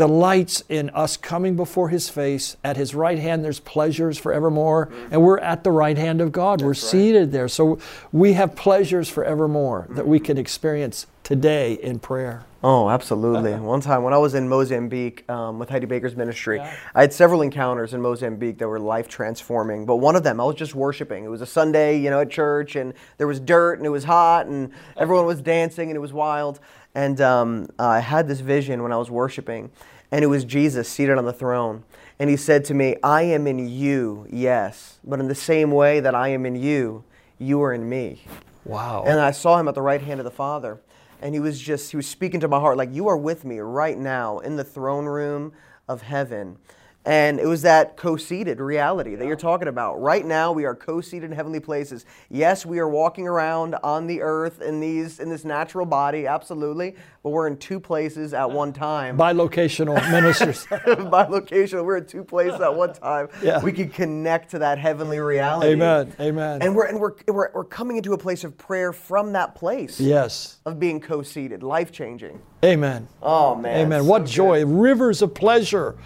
delights 0.00 0.62
in 0.70 0.88
us 0.94 1.18
coming 1.18 1.56
before 1.56 1.90
his 1.90 2.08
face. 2.08 2.56
At 2.64 2.78
his 2.78 2.94
right 2.94 3.18
hand 3.18 3.44
there's 3.44 3.60
pleasures 3.60 4.16
forevermore, 4.16 4.88
and 5.10 5.20
we're 5.20 5.36
at 5.40 5.62
the 5.62 5.70
right 5.70 5.98
hand 5.98 6.22
of 6.22 6.32
God. 6.32 6.62
we're 6.62 6.72
seated 6.72 7.32
there. 7.32 7.48
So 7.48 7.78
we 8.10 8.32
have 8.32 8.56
pleasures 8.56 9.10
forevermore 9.10 9.88
that 9.90 10.08
we 10.08 10.18
can 10.18 10.38
experience 10.38 11.06
today 11.22 11.74
in 11.74 11.98
prayer. 11.98 12.46
Oh, 12.62 12.88
absolutely. 12.88 13.52
One 13.60 13.82
time 13.82 14.02
when 14.02 14.12
I 14.14 14.18
was 14.18 14.34
in 14.34 14.48
Mozambique 14.48 15.28
um, 15.30 15.58
with 15.58 15.68
Heidi 15.68 15.86
Baker's 15.86 16.16
ministry, 16.16 16.60
I 16.60 17.00
had 17.00 17.12
several 17.12 17.42
encounters 17.42 17.94
in 17.94 18.00
Mozambique 18.00 18.58
that 18.58 18.68
were 18.68 18.80
life 18.80 19.06
transforming. 19.06 19.84
But 19.86 19.96
one 19.96 20.16
of 20.16 20.22
them, 20.22 20.40
I 20.40 20.44
was 20.44 20.56
just 20.56 20.74
worshiping. 20.74 21.24
It 21.24 21.28
was 21.28 21.40
a 21.40 21.46
Sunday, 21.46 21.98
you 21.98 22.08
know, 22.08 22.20
at 22.20 22.30
church, 22.30 22.74
and 22.74 22.94
there 23.18 23.26
was 23.26 23.38
dirt, 23.38 23.74
and 23.74 23.86
it 23.86 23.90
was 23.90 24.04
hot, 24.04 24.46
and 24.46 24.72
everyone 24.96 25.26
was 25.26 25.40
dancing, 25.40 25.90
and 25.90 25.96
it 25.96 26.00
was 26.00 26.12
wild. 26.12 26.58
And 26.94 27.20
um, 27.20 27.68
I 27.78 28.00
had 28.00 28.26
this 28.28 28.40
vision 28.40 28.82
when 28.82 28.92
I 28.92 28.96
was 28.96 29.10
worshiping, 29.10 29.70
and 30.10 30.24
it 30.24 30.28
was 30.28 30.44
Jesus 30.44 30.88
seated 30.88 31.18
on 31.18 31.24
the 31.24 31.32
throne. 31.32 31.84
And 32.18 32.28
he 32.28 32.36
said 32.36 32.64
to 32.66 32.74
me, 32.74 32.96
I 33.02 33.22
am 33.22 33.46
in 33.46 33.68
you, 33.68 34.26
yes, 34.30 34.98
but 35.04 35.20
in 35.20 35.28
the 35.28 35.34
same 35.34 35.70
way 35.70 36.00
that 36.00 36.14
I 36.14 36.28
am 36.28 36.44
in 36.44 36.56
you, 36.56 37.04
you 37.38 37.62
are 37.62 37.72
in 37.72 37.88
me. 37.88 38.24
Wow. 38.64 39.04
And 39.06 39.18
I 39.20 39.30
saw 39.30 39.58
him 39.58 39.68
at 39.68 39.74
the 39.74 39.82
right 39.82 40.02
hand 40.02 40.20
of 40.20 40.24
the 40.24 40.30
Father. 40.30 40.80
And 41.22 41.34
he 41.34 41.40
was 41.40 41.60
just, 41.60 41.90
he 41.90 41.96
was 41.96 42.06
speaking 42.06 42.40
to 42.40 42.48
my 42.48 42.58
heart, 42.58 42.76
like, 42.76 42.92
you 42.92 43.08
are 43.08 43.16
with 43.16 43.44
me 43.44 43.58
right 43.58 43.96
now 43.96 44.38
in 44.38 44.56
the 44.56 44.64
throne 44.64 45.04
room 45.04 45.52
of 45.86 46.02
heaven. 46.02 46.58
And 47.06 47.40
it 47.40 47.46
was 47.46 47.62
that 47.62 47.96
co 47.96 48.18
seated 48.18 48.60
reality 48.60 49.14
that 49.14 49.26
you're 49.26 49.34
talking 49.34 49.68
about. 49.68 50.02
Right 50.02 50.24
now, 50.26 50.52
we 50.52 50.66
are 50.66 50.74
co 50.74 51.00
seated 51.00 51.30
in 51.30 51.36
heavenly 51.36 51.60
places. 51.60 52.04
Yes, 52.28 52.66
we 52.66 52.78
are 52.78 52.88
walking 52.88 53.26
around 53.26 53.74
on 53.82 54.06
the 54.06 54.20
earth 54.20 54.60
in, 54.60 54.80
these, 54.80 55.18
in 55.18 55.30
this 55.30 55.44
natural 55.46 55.86
body, 55.86 56.26
absolutely, 56.26 56.96
but 57.22 57.30
we're 57.30 57.46
in 57.46 57.56
two 57.56 57.80
places 57.80 58.34
at 58.34 58.50
one 58.50 58.74
time. 58.74 59.16
Bilocational 59.16 59.94
ministers. 60.10 60.66
By 61.10 61.26
location, 61.26 61.82
we're 61.84 61.98
in 61.98 62.06
two 62.06 62.22
places 62.22 62.60
at 62.60 62.74
one 62.74 62.92
time. 62.92 63.28
Yeah. 63.42 63.62
We 63.62 63.72
can 63.72 63.88
connect 63.88 64.50
to 64.50 64.58
that 64.58 64.78
heavenly 64.78 65.20
reality. 65.20 65.72
Amen. 65.72 66.12
Amen. 66.20 66.60
And 66.60 66.76
we're 66.76 66.86
and 66.86 67.00
we're, 67.00 67.14
we're 67.28 67.50
we're 67.54 67.64
coming 67.64 67.96
into 67.96 68.12
a 68.12 68.18
place 68.18 68.44
of 68.44 68.58
prayer 68.58 68.92
from 68.92 69.32
that 69.32 69.54
place 69.54 69.98
yes. 69.98 70.58
of 70.66 70.78
being 70.78 71.00
co-seated, 71.00 71.62
life 71.62 71.92
changing. 71.92 72.40
Amen. 72.62 73.08
Oh 73.22 73.54
man. 73.54 73.86
Amen. 73.86 74.02
so 74.02 74.08
what 74.08 74.18
good. 74.20 74.28
joy. 74.28 74.66
Rivers 74.66 75.22
of 75.22 75.34
pleasure 75.34 75.96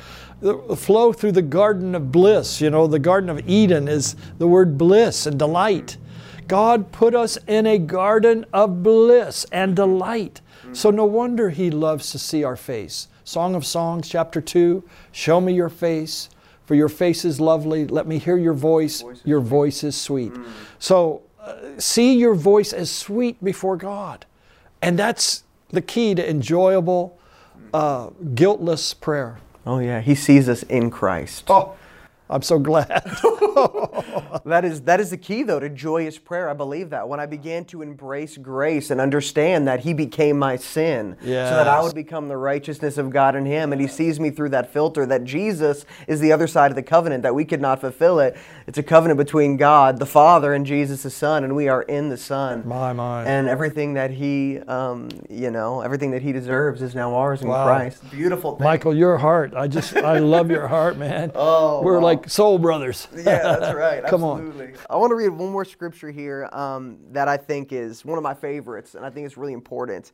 flow 0.76 1.12
through 1.12 1.32
the 1.32 1.42
garden 1.42 1.94
of 1.94 2.12
bliss. 2.12 2.60
You 2.60 2.70
know, 2.70 2.86
the 2.86 2.98
Garden 2.98 3.30
of 3.30 3.48
Eden 3.48 3.88
is 3.88 4.16
the 4.38 4.46
word 4.46 4.76
bliss 4.76 5.26
and 5.26 5.38
delight. 5.38 5.96
God 6.46 6.92
put 6.92 7.14
us 7.14 7.38
in 7.46 7.66
a 7.66 7.78
garden 7.78 8.44
of 8.52 8.82
bliss 8.82 9.46
and 9.50 9.74
delight. 9.74 10.40
So 10.72 10.90
no 10.90 11.04
wonder 11.04 11.50
He 11.50 11.70
loves 11.70 12.10
to 12.10 12.18
see 12.18 12.44
our 12.44 12.56
face. 12.56 13.08
Song 13.24 13.54
of 13.54 13.64
Songs, 13.64 14.08
chapter 14.08 14.40
2 14.40 14.82
Show 15.12 15.40
me 15.40 15.54
your 15.54 15.68
face, 15.70 16.28
for 16.66 16.74
your 16.74 16.88
face 16.88 17.24
is 17.24 17.40
lovely. 17.40 17.86
Let 17.86 18.06
me 18.06 18.18
hear 18.18 18.36
your 18.36 18.54
voice. 18.54 19.00
Voice 19.00 19.22
your 19.24 19.40
sweet. 19.40 19.48
voice 19.48 19.84
is 19.84 19.96
sweet. 19.96 20.32
So 20.78 21.22
uh, 21.40 21.56
see 21.78 22.18
your 22.18 22.34
voice 22.34 22.72
as 22.72 22.90
sweet 22.90 23.42
before 23.42 23.76
God. 23.76 24.26
And 24.82 24.98
that's 24.98 25.44
the 25.68 25.80
key 25.80 26.14
to 26.14 26.28
enjoyable, 26.28 27.18
uh, 27.72 28.10
guiltless 28.34 28.92
prayer. 28.92 29.38
Oh, 29.66 29.78
yeah. 29.78 30.00
He 30.00 30.14
sees 30.14 30.48
us 30.48 30.62
in 30.64 30.90
Christ. 30.90 31.44
Oh, 31.48 31.74
I'm 32.30 32.42
so 32.42 32.58
glad. 32.58 33.02
That 34.44 34.64
is 34.64 34.82
that 34.82 35.00
is 35.00 35.10
the 35.10 35.16
key 35.16 35.42
though 35.42 35.60
to 35.60 35.70
joyous 35.70 36.18
prayer. 36.18 36.50
I 36.50 36.54
believe 36.54 36.90
that 36.90 37.08
when 37.08 37.18
I 37.20 37.24
began 37.24 37.64
to 37.66 37.80
embrace 37.82 38.36
grace 38.36 38.90
and 38.90 39.00
understand 39.00 39.66
that 39.68 39.80
He 39.80 39.94
became 39.94 40.38
my 40.38 40.56
sin, 40.56 41.16
so 41.22 41.26
that 41.28 41.68
I 41.68 41.80
would 41.82 41.94
become 41.94 42.28
the 42.28 42.36
righteousness 42.36 42.98
of 42.98 43.10
God 43.10 43.36
in 43.36 43.46
Him, 43.46 43.72
and 43.72 43.80
He 43.80 43.86
sees 43.86 44.18
me 44.20 44.30
through 44.30 44.50
that 44.50 44.70
filter. 44.72 45.06
That 45.06 45.24
Jesus 45.24 45.86
is 46.08 46.20
the 46.20 46.32
other 46.32 46.46
side 46.46 46.70
of 46.72 46.74
the 46.74 46.82
covenant. 46.82 47.22
That 47.22 47.34
we 47.34 47.44
could 47.44 47.60
not 47.60 47.80
fulfill 47.80 48.18
it. 48.20 48.36
It's 48.66 48.76
a 48.76 48.82
covenant 48.82 49.18
between 49.18 49.56
God 49.56 49.98
the 49.98 50.06
Father 50.06 50.52
and 50.52 50.66
Jesus 50.66 51.04
the 51.04 51.10
Son, 51.10 51.44
and 51.44 51.54
we 51.56 51.68
are 51.68 51.82
in 51.82 52.08
the 52.10 52.18
Son. 52.18 52.66
My, 52.66 52.92
my. 52.92 53.24
And 53.24 53.48
everything 53.48 53.94
that 53.94 54.10
He, 54.10 54.58
um, 54.58 55.08
you 55.30 55.50
know, 55.50 55.80
everything 55.80 56.10
that 56.10 56.22
He 56.22 56.32
deserves 56.32 56.82
is 56.82 56.94
now 56.94 57.14
ours 57.14 57.40
in 57.40 57.48
Wow. 57.48 57.64
Christ. 57.64 58.10
Beautiful 58.10 58.56
thing. 58.56 58.64
Michael, 58.64 58.94
your 58.94 59.16
heart. 59.16 59.54
I 59.56 59.68
just, 59.68 59.96
I 59.96 60.18
love 60.18 60.50
your 60.50 60.66
heart, 60.68 60.98
man. 60.98 61.30
Oh, 61.46 61.82
We're 61.82 61.98
wow. 61.98 62.04
like 62.04 62.13
soul 62.26 62.58
brothers. 62.58 63.08
Yeah, 63.16 63.22
that's 63.22 63.74
right. 63.76 64.04
Come 64.04 64.24
on. 64.24 64.74
I 64.90 64.96
want 64.96 65.10
to 65.10 65.14
read 65.14 65.30
one 65.30 65.50
more 65.50 65.64
scripture 65.64 66.10
here 66.10 66.48
um, 66.52 66.98
that 67.12 67.28
I 67.28 67.36
think 67.36 67.72
is 67.72 68.04
one 68.04 68.18
of 68.18 68.24
my 68.24 68.34
favorites, 68.34 68.94
and 68.94 69.04
I 69.04 69.10
think 69.10 69.26
it's 69.26 69.36
really 69.36 69.52
important. 69.52 70.12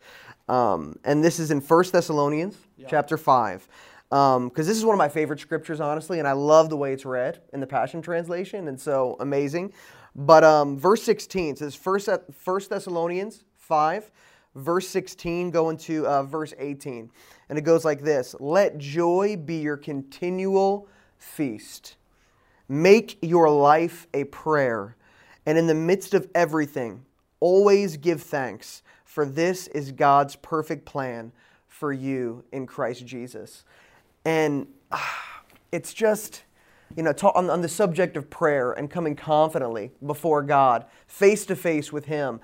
Um, 0.49 0.97
and 1.05 1.25
this 1.25 1.39
is 1.39 1.51
in 1.51 1.61
1 1.61 1.85
Thessalonians 1.93 2.57
chapter 2.89 3.17
5. 3.17 3.69
Because 4.09 4.67
this 4.67 4.77
is 4.77 4.85
one 4.85 4.95
of 4.95 4.99
my 4.99 5.09
favorite 5.09 5.39
scriptures, 5.39 5.81
honestly, 5.81 6.19
and 6.19 6.27
I 6.27 6.33
love 6.33 6.69
the 6.69 6.77
way 6.77 6.93
it's 6.93 7.05
read 7.05 7.43
in 7.53 7.61
the 7.61 7.67
Passion 7.67 8.03
Translation, 8.03 8.69
and 8.69 8.79
so 8.79 9.17
amazing. 9.21 9.73
But 10.15 10.43
um, 10.43 10.77
verse 10.77 11.03
16 11.03 11.57
says, 11.57 11.79
1 11.83 12.01
Thessalonians 12.69 13.45
5, 13.57 14.11
verse 14.57 14.89
16, 14.89 15.51
going 15.51 15.77
to 15.79 16.07
uh, 16.07 16.23
verse 16.25 16.53
18. 16.59 17.11
And 17.49 17.59
it 17.59 17.63
goes 17.63 17.85
like 17.85 18.01
this 18.03 18.35
Let 18.41 18.79
joy 18.79 19.37
be 19.37 19.57
your 19.57 19.77
continual 19.77 20.89
feast. 21.21 21.95
Make 22.69 23.19
your 23.23 23.49
life 23.49 24.09
a 24.13 24.25
prayer, 24.25 24.97
and 25.47 25.57
in 25.57 25.67
the 25.67 25.75
midst 25.75 26.15
of 26.15 26.29
everything, 26.35 27.05
always 27.39 27.97
give 27.97 28.23
thanks, 28.23 28.83
for 29.05 29.25
this 29.25 29.67
is 29.69 29.93
God's 29.93 30.37
perfect 30.37 30.85
plan 30.85 31.33
for 31.67 31.93
you 31.93 32.45
in 32.53 32.67
Christ 32.67 33.07
Jesus. 33.07 33.65
And 34.25 34.67
ah, 34.93 35.43
it's 35.73 35.93
just, 35.95 36.43
you 36.97 37.03
know, 37.03 37.13
on, 37.35 37.51
on 37.51 37.63
the 37.63 37.69
subject 37.69 38.17
of 38.17 38.29
prayer 38.31 38.73
and 38.73 38.91
coming 38.91 39.17
confidently 39.17 39.91
before 40.05 40.43
God, 40.43 40.85
face 41.07 41.47
to 41.47 41.57
face 41.57 41.93
with 41.93 42.05
Him. 42.05 42.41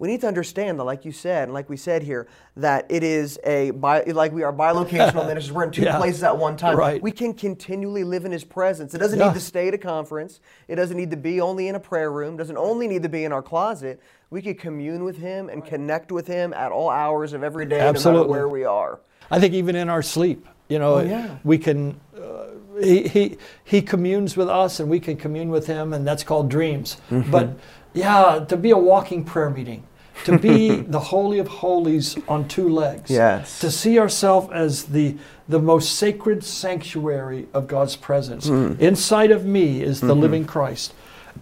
We 0.00 0.08
need 0.08 0.22
to 0.22 0.26
understand 0.26 0.80
that, 0.80 0.84
like 0.84 1.04
you 1.04 1.12
said, 1.12 1.44
and 1.44 1.52
like 1.52 1.68
we 1.68 1.76
said 1.76 2.02
here, 2.02 2.26
that 2.56 2.86
it 2.88 3.02
is 3.02 3.38
a 3.44 3.70
bi- 3.72 4.02
like 4.04 4.32
we 4.32 4.42
are 4.42 4.52
bilocational 4.52 5.26
ministers. 5.28 5.52
We're 5.52 5.64
in 5.64 5.70
two 5.72 5.82
Yeah. 5.82 5.98
places 5.98 6.22
at 6.22 6.38
one 6.38 6.56
time. 6.56 6.76
Right. 6.78 7.02
We 7.02 7.12
can 7.12 7.34
continually 7.34 8.02
live 8.02 8.24
in 8.24 8.32
His 8.32 8.42
presence. 8.42 8.94
It 8.94 8.98
doesn't 8.98 9.18
Yeah. 9.18 9.28
need 9.28 9.34
to 9.34 9.40
stay 9.40 9.68
at 9.68 9.74
a 9.74 9.78
conference. 9.78 10.40
It 10.68 10.76
doesn't 10.76 10.96
need 10.96 11.10
to 11.10 11.18
be 11.18 11.38
only 11.42 11.68
in 11.68 11.74
a 11.74 11.80
prayer 11.80 12.10
room. 12.10 12.34
It 12.34 12.38
Doesn't 12.38 12.56
only 12.56 12.88
need 12.88 13.02
to 13.02 13.10
be 13.10 13.24
in 13.24 13.32
our 13.32 13.42
closet. 13.42 14.00
We 14.30 14.40
can 14.40 14.54
commune 14.54 15.04
with 15.04 15.18
Him 15.18 15.50
and 15.50 15.62
connect 15.64 16.10
with 16.10 16.26
Him 16.26 16.54
at 16.54 16.72
all 16.72 16.88
hours 16.88 17.34
of 17.34 17.42
every 17.44 17.66
day, 17.66 17.78
no 17.80 17.92
matter 17.92 18.24
where 18.24 18.48
we 18.48 18.64
are. 18.64 19.00
I 19.30 19.38
think 19.38 19.52
even 19.52 19.76
in 19.76 19.90
our 19.90 20.02
sleep, 20.02 20.46
you 20.70 20.78
know, 20.78 20.94
Oh, 20.94 21.00
yeah. 21.00 21.36
we 21.44 21.58
can. 21.58 22.00
Uh, 22.16 22.46
he, 22.82 23.06
he 23.06 23.36
he 23.64 23.82
communes 23.82 24.34
with 24.34 24.48
us, 24.48 24.80
and 24.80 24.88
we 24.88 24.98
can 24.98 25.16
commune 25.18 25.50
with 25.50 25.66
him, 25.66 25.92
and 25.92 26.06
that's 26.08 26.24
called 26.24 26.48
dreams. 26.48 26.96
Mm-hmm. 27.10 27.30
But 27.30 27.50
yeah, 27.92 28.46
to 28.48 28.56
be 28.56 28.70
a 28.70 28.78
walking 28.78 29.24
prayer 29.24 29.50
meeting, 29.50 29.82
to 30.24 30.38
be 30.38 30.70
the 30.96 30.98
holy 31.00 31.38
of 31.38 31.48
holies 31.48 32.16
on 32.28 32.46
two 32.48 32.68
legs, 32.68 33.10
Yes. 33.10 33.58
to 33.60 33.70
see 33.70 33.98
ourselves 33.98 34.48
as 34.52 34.84
the 34.84 35.16
the 35.48 35.58
most 35.58 35.96
sacred 35.96 36.44
sanctuary 36.44 37.48
of 37.52 37.66
God's 37.66 37.96
presence. 37.96 38.48
Mm. 38.48 38.78
Inside 38.78 39.30
of 39.32 39.44
me 39.44 39.82
is 39.82 39.98
Mm-hmm. 39.98 40.06
the 40.08 40.14
living 40.14 40.44
Christ, 40.44 40.94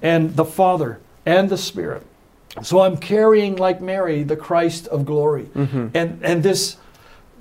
and 0.03 0.35
the 0.37 0.45
Father 0.47 0.99
and 1.27 1.51
the 1.51 1.59
Spirit. 1.59 2.03
So 2.63 2.81
I'm 2.81 2.97
carrying, 2.97 3.57
like 3.57 3.81
Mary, 3.83 4.23
the 4.25 4.37
Christ 4.37 4.89
of 4.89 5.05
glory, 5.05 5.45
Mm-hmm. 5.55 5.89
and 5.95 6.21
and 6.23 6.43
this 6.43 6.77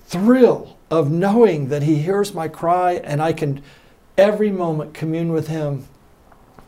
thrill 0.07 0.77
of 0.89 1.11
knowing 1.11 1.69
that 1.69 1.83
He 1.83 1.95
hears 1.95 2.33
my 2.33 2.47
cry 2.47 2.93
and 3.03 3.21
I 3.21 3.33
can 3.33 3.61
every 4.17 4.51
moment 4.51 4.93
commune 4.93 5.31
with 5.31 5.47
Him. 5.47 5.85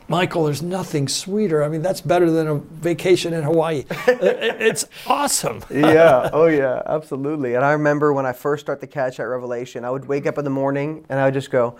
Michael, 0.09 0.45
there's 0.45 0.61
nothing 0.63 1.07
sweeter. 1.07 1.63
I 1.63 1.69
mean, 1.69 1.81
that's 1.83 2.01
better 2.01 2.31
than 2.31 2.47
a 2.47 2.55
vacation 2.55 3.31
in 3.33 3.43
Hawaii. 3.43 3.85
It- 4.07 4.21
it- 4.23 4.61
it's 4.61 4.85
awesome. 5.07 5.63
yeah. 5.69 6.29
Oh, 6.33 6.47
yeah. 6.47 6.81
Absolutely. 6.87 7.53
And 7.55 7.63
I 7.63 7.71
remember 7.73 8.11
when 8.11 8.25
I 8.25 8.33
first 8.33 8.65
start 8.65 8.81
the 8.81 8.87
catch 8.87 9.17
that 9.17 9.27
revelation, 9.27 9.85
I 9.85 9.91
would 9.91 10.05
wake 10.07 10.25
up 10.25 10.37
in 10.39 10.43
the 10.43 10.49
morning 10.49 11.05
and 11.09 11.19
I 11.19 11.25
would 11.25 11.33
just 11.35 11.51
go, 11.51 11.75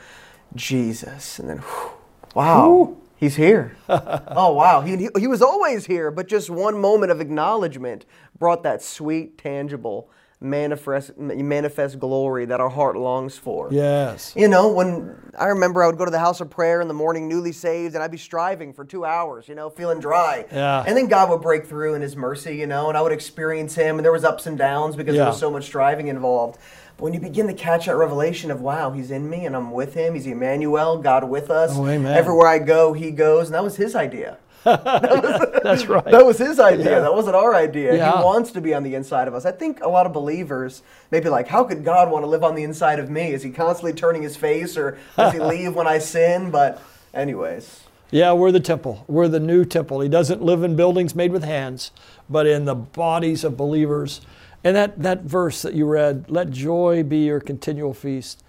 Jesus, 0.56 1.40
and 1.40 1.50
then, 1.50 1.58
whew, 1.60 1.92
wow, 2.36 2.68
Whew. 2.70 3.02
he's 3.18 3.36
here. 3.36 3.76
oh, 3.90 4.54
wow. 4.54 4.82
He, 4.82 4.96
he, 4.98 5.10
he 5.20 5.28
was 5.28 5.42
always 5.42 5.86
here, 5.88 6.10
but 6.12 6.28
just 6.28 6.50
one 6.50 6.80
moment 6.80 7.12
of 7.12 7.20
acknowledgement 7.22 8.06
brought 8.38 8.64
that 8.64 8.82
sweet, 8.82 9.38
tangible, 9.38 10.10
manifest, 10.42 11.18
manifest 11.18 12.00
glory 12.00 12.46
that 12.46 12.62
our 12.62 12.70
heart 12.70 12.96
longs 12.96 13.38
for. 13.38 13.68
Yes. 13.72 14.34
You 14.36 14.48
know, 14.48 14.72
when 14.72 15.16
I 15.38 15.48
remember 15.48 15.84
I 15.84 15.88
would 15.88 15.98
go 15.98 16.06
to 16.06 16.12
the 16.12 16.20
house 16.20 16.40
of 16.40 16.50
prayer 16.50 16.80
in 16.82 16.88
the 16.88 16.94
morning, 16.94 17.28
newly 17.28 17.52
saved, 17.52 17.96
and 17.96 18.04
I'd 18.04 18.12
be 18.12 18.18
striving 18.18 18.72
for 18.72 18.86
two 18.86 19.04
hours, 19.04 19.48
you 19.50 19.56
know, 19.56 19.70
feeling 19.70 20.00
dry. 20.00 20.46
Yeah. 20.52 20.84
And 20.88 20.96
then 20.96 21.08
God 21.08 21.30
would 21.30 21.42
break 21.42 21.66
through 21.66 21.96
in 21.96 22.02
His 22.02 22.16
mercy, 22.16 22.56
you 22.56 22.68
know, 22.68 22.88
and 22.88 22.98
I 22.98 23.02
would 23.02 23.12
experience 23.12 23.76
Him, 23.76 23.98
and 23.98 24.06
there 24.06 24.14
was 24.14 24.24
ups 24.24 24.48
and 24.48 24.58
downs 24.58 24.96
because 24.96 25.16
there 25.16 25.26
was 25.26 25.40
so 25.40 25.52
much 25.52 25.66
striving 25.66 26.08
involved. 26.08 26.58
But 26.96 27.04
when 27.04 27.14
you 27.14 27.20
begin 27.20 27.48
to 27.48 27.54
catch 27.54 27.86
that 27.86 27.96
revelation 27.96 28.52
of, 28.52 28.62
wow, 28.62 28.92
He's 28.92 29.12
in 29.12 29.30
me 29.30 29.46
and 29.46 29.56
I'm 29.56 29.72
with 29.72 29.94
Him, 29.94 30.16
He's 30.16 30.26
Emmanuel, 30.26 30.98
God 30.98 31.30
with 31.30 31.50
us. 31.50 31.72
Oh, 31.74 31.88
amen. 31.88 32.14
Everywhere 32.14 32.48
I 32.48 32.60
go, 32.60 32.94
He 32.94 33.12
goes, 33.12 33.48
and 33.48 33.56
that 33.56 33.64
was 33.64 33.76
His 33.76 33.96
idea. 33.96 34.38
That's 34.64 35.86
right. 35.88 36.06
That 36.10 36.26
was 36.26 36.38
his 36.38 36.60
idea. 36.60 36.92
Yeah. 36.92 37.00
That 37.00 37.14
wasn't 37.14 37.36
our 37.36 37.56
idea. 37.56 37.96
Yeah. 37.96 38.18
He 38.18 38.24
wants 38.24 38.52
to 38.52 38.62
be 38.62 38.74
on 38.74 38.84
the 38.84 38.96
inside 38.96 39.28
of 39.28 39.34
us. 39.34 39.46
I 39.46 39.52
think 39.52 39.82
a 39.82 39.88
lot 39.88 40.06
of 40.06 40.14
believers 40.14 40.82
may 41.12 41.20
be 41.20 41.30
like, 41.30 41.48
how 41.48 41.64
could 41.64 41.84
God 41.84 42.12
want 42.12 42.24
to 42.24 42.28
live 42.28 42.44
on 42.44 42.56
the 42.56 42.64
inside 42.64 43.00
of 43.00 43.10
me? 43.10 43.32
Is 43.32 43.44
he 43.44 43.52
constantly 43.52 43.94
turning 43.94 44.22
his 44.22 44.36
face 44.36 44.78
or 44.78 44.98
does 45.16 45.34
he 45.34 45.40
leave 45.54 45.76
when 45.76 45.88
I 45.88 46.00
sin? 46.00 46.52
But, 46.52 46.82
anyways. 47.14 47.84
Yeah, 48.12 48.34
we're 48.34 48.52
the 48.52 48.60
temple. 48.60 49.06
We're 49.08 49.28
the 49.28 49.40
new 49.40 49.66
temple. 49.66 50.02
He 50.02 50.10
doesn't 50.10 50.42
live 50.42 50.64
in 50.64 50.76
buildings 50.76 51.16
made 51.16 51.32
with 51.32 51.44
hands, 51.44 51.92
but 52.30 52.48
in 52.48 52.66
the 52.66 52.76
bodies 52.76 53.44
of 53.44 53.56
believers. 53.56 54.22
And 54.64 54.76
that, 54.76 55.02
that 55.04 55.22
verse 55.22 55.62
that 55.62 55.74
you 55.74 55.86
read, 55.86 56.26
let 56.28 56.50
joy 56.50 57.04
be 57.04 57.20
your 57.26 57.40
continual 57.40 57.94
feast. 57.94 58.44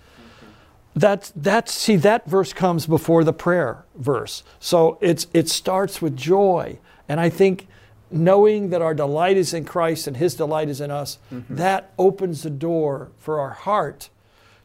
That's 0.95 1.33
that's 1.37 1.73
see 1.73 1.97
that 1.97 2.27
verse 2.27 2.53
comes 2.53 2.87
before 2.87 3.23
the 3.25 3.33
prayer 3.33 3.85
verse. 3.95 4.43
So 4.59 4.99
it's 5.01 5.27
it 5.33 5.49
starts 5.49 6.03
with 6.03 6.17
joy. 6.17 6.79
And 7.09 7.21
I 7.21 7.29
think 7.29 7.69
knowing 8.11 8.71
that 8.71 8.83
our 8.83 8.95
delight 8.95 9.37
is 9.37 9.55
in 9.55 9.65
Christ 9.65 10.07
and 10.07 10.17
his 10.17 10.35
delight 10.35 10.69
is 10.69 10.81
in 10.81 10.91
us, 10.91 11.19
mm-hmm. 11.33 11.55
that 11.57 11.93
opens 11.99 12.43
the 12.43 12.51
door 12.51 13.11
for 13.19 13.39
our 13.39 13.51
heart 13.51 14.11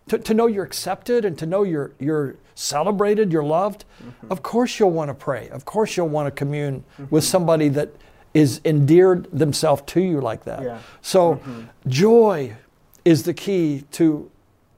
to, 0.08 0.20
to 0.20 0.34
know 0.34 0.48
you're 0.48 0.66
accepted 0.66 1.26
and 1.26 1.38
to 1.38 1.46
know 1.46 1.64
you're, 1.64 1.92
you're 2.00 2.36
celebrated, 2.54 3.32
you're 3.32 3.44
loved, 3.44 3.86
mm-hmm. 4.04 4.32
of 4.32 4.44
course 4.44 4.80
you'll 4.80 4.92
want 4.92 5.10
to 5.10 5.14
pray. 5.14 5.50
Of 5.50 5.66
course 5.66 5.98
you'll 5.98 6.10
want 6.10 6.28
to 6.28 6.32
commune 6.32 6.84
mm-hmm. 6.94 7.06
with 7.14 7.24
somebody 7.24 7.70
that 7.70 7.90
is 8.34 8.62
endeared 8.66 9.32
themselves 9.32 9.84
to 9.88 10.02
you 10.02 10.22
like 10.22 10.44
that. 10.44 10.62
Yeah. 10.62 10.80
So 11.02 11.40
joy 11.88 12.58
is 13.06 13.24
the 13.24 13.34
key 13.34 13.84
to 13.92 14.30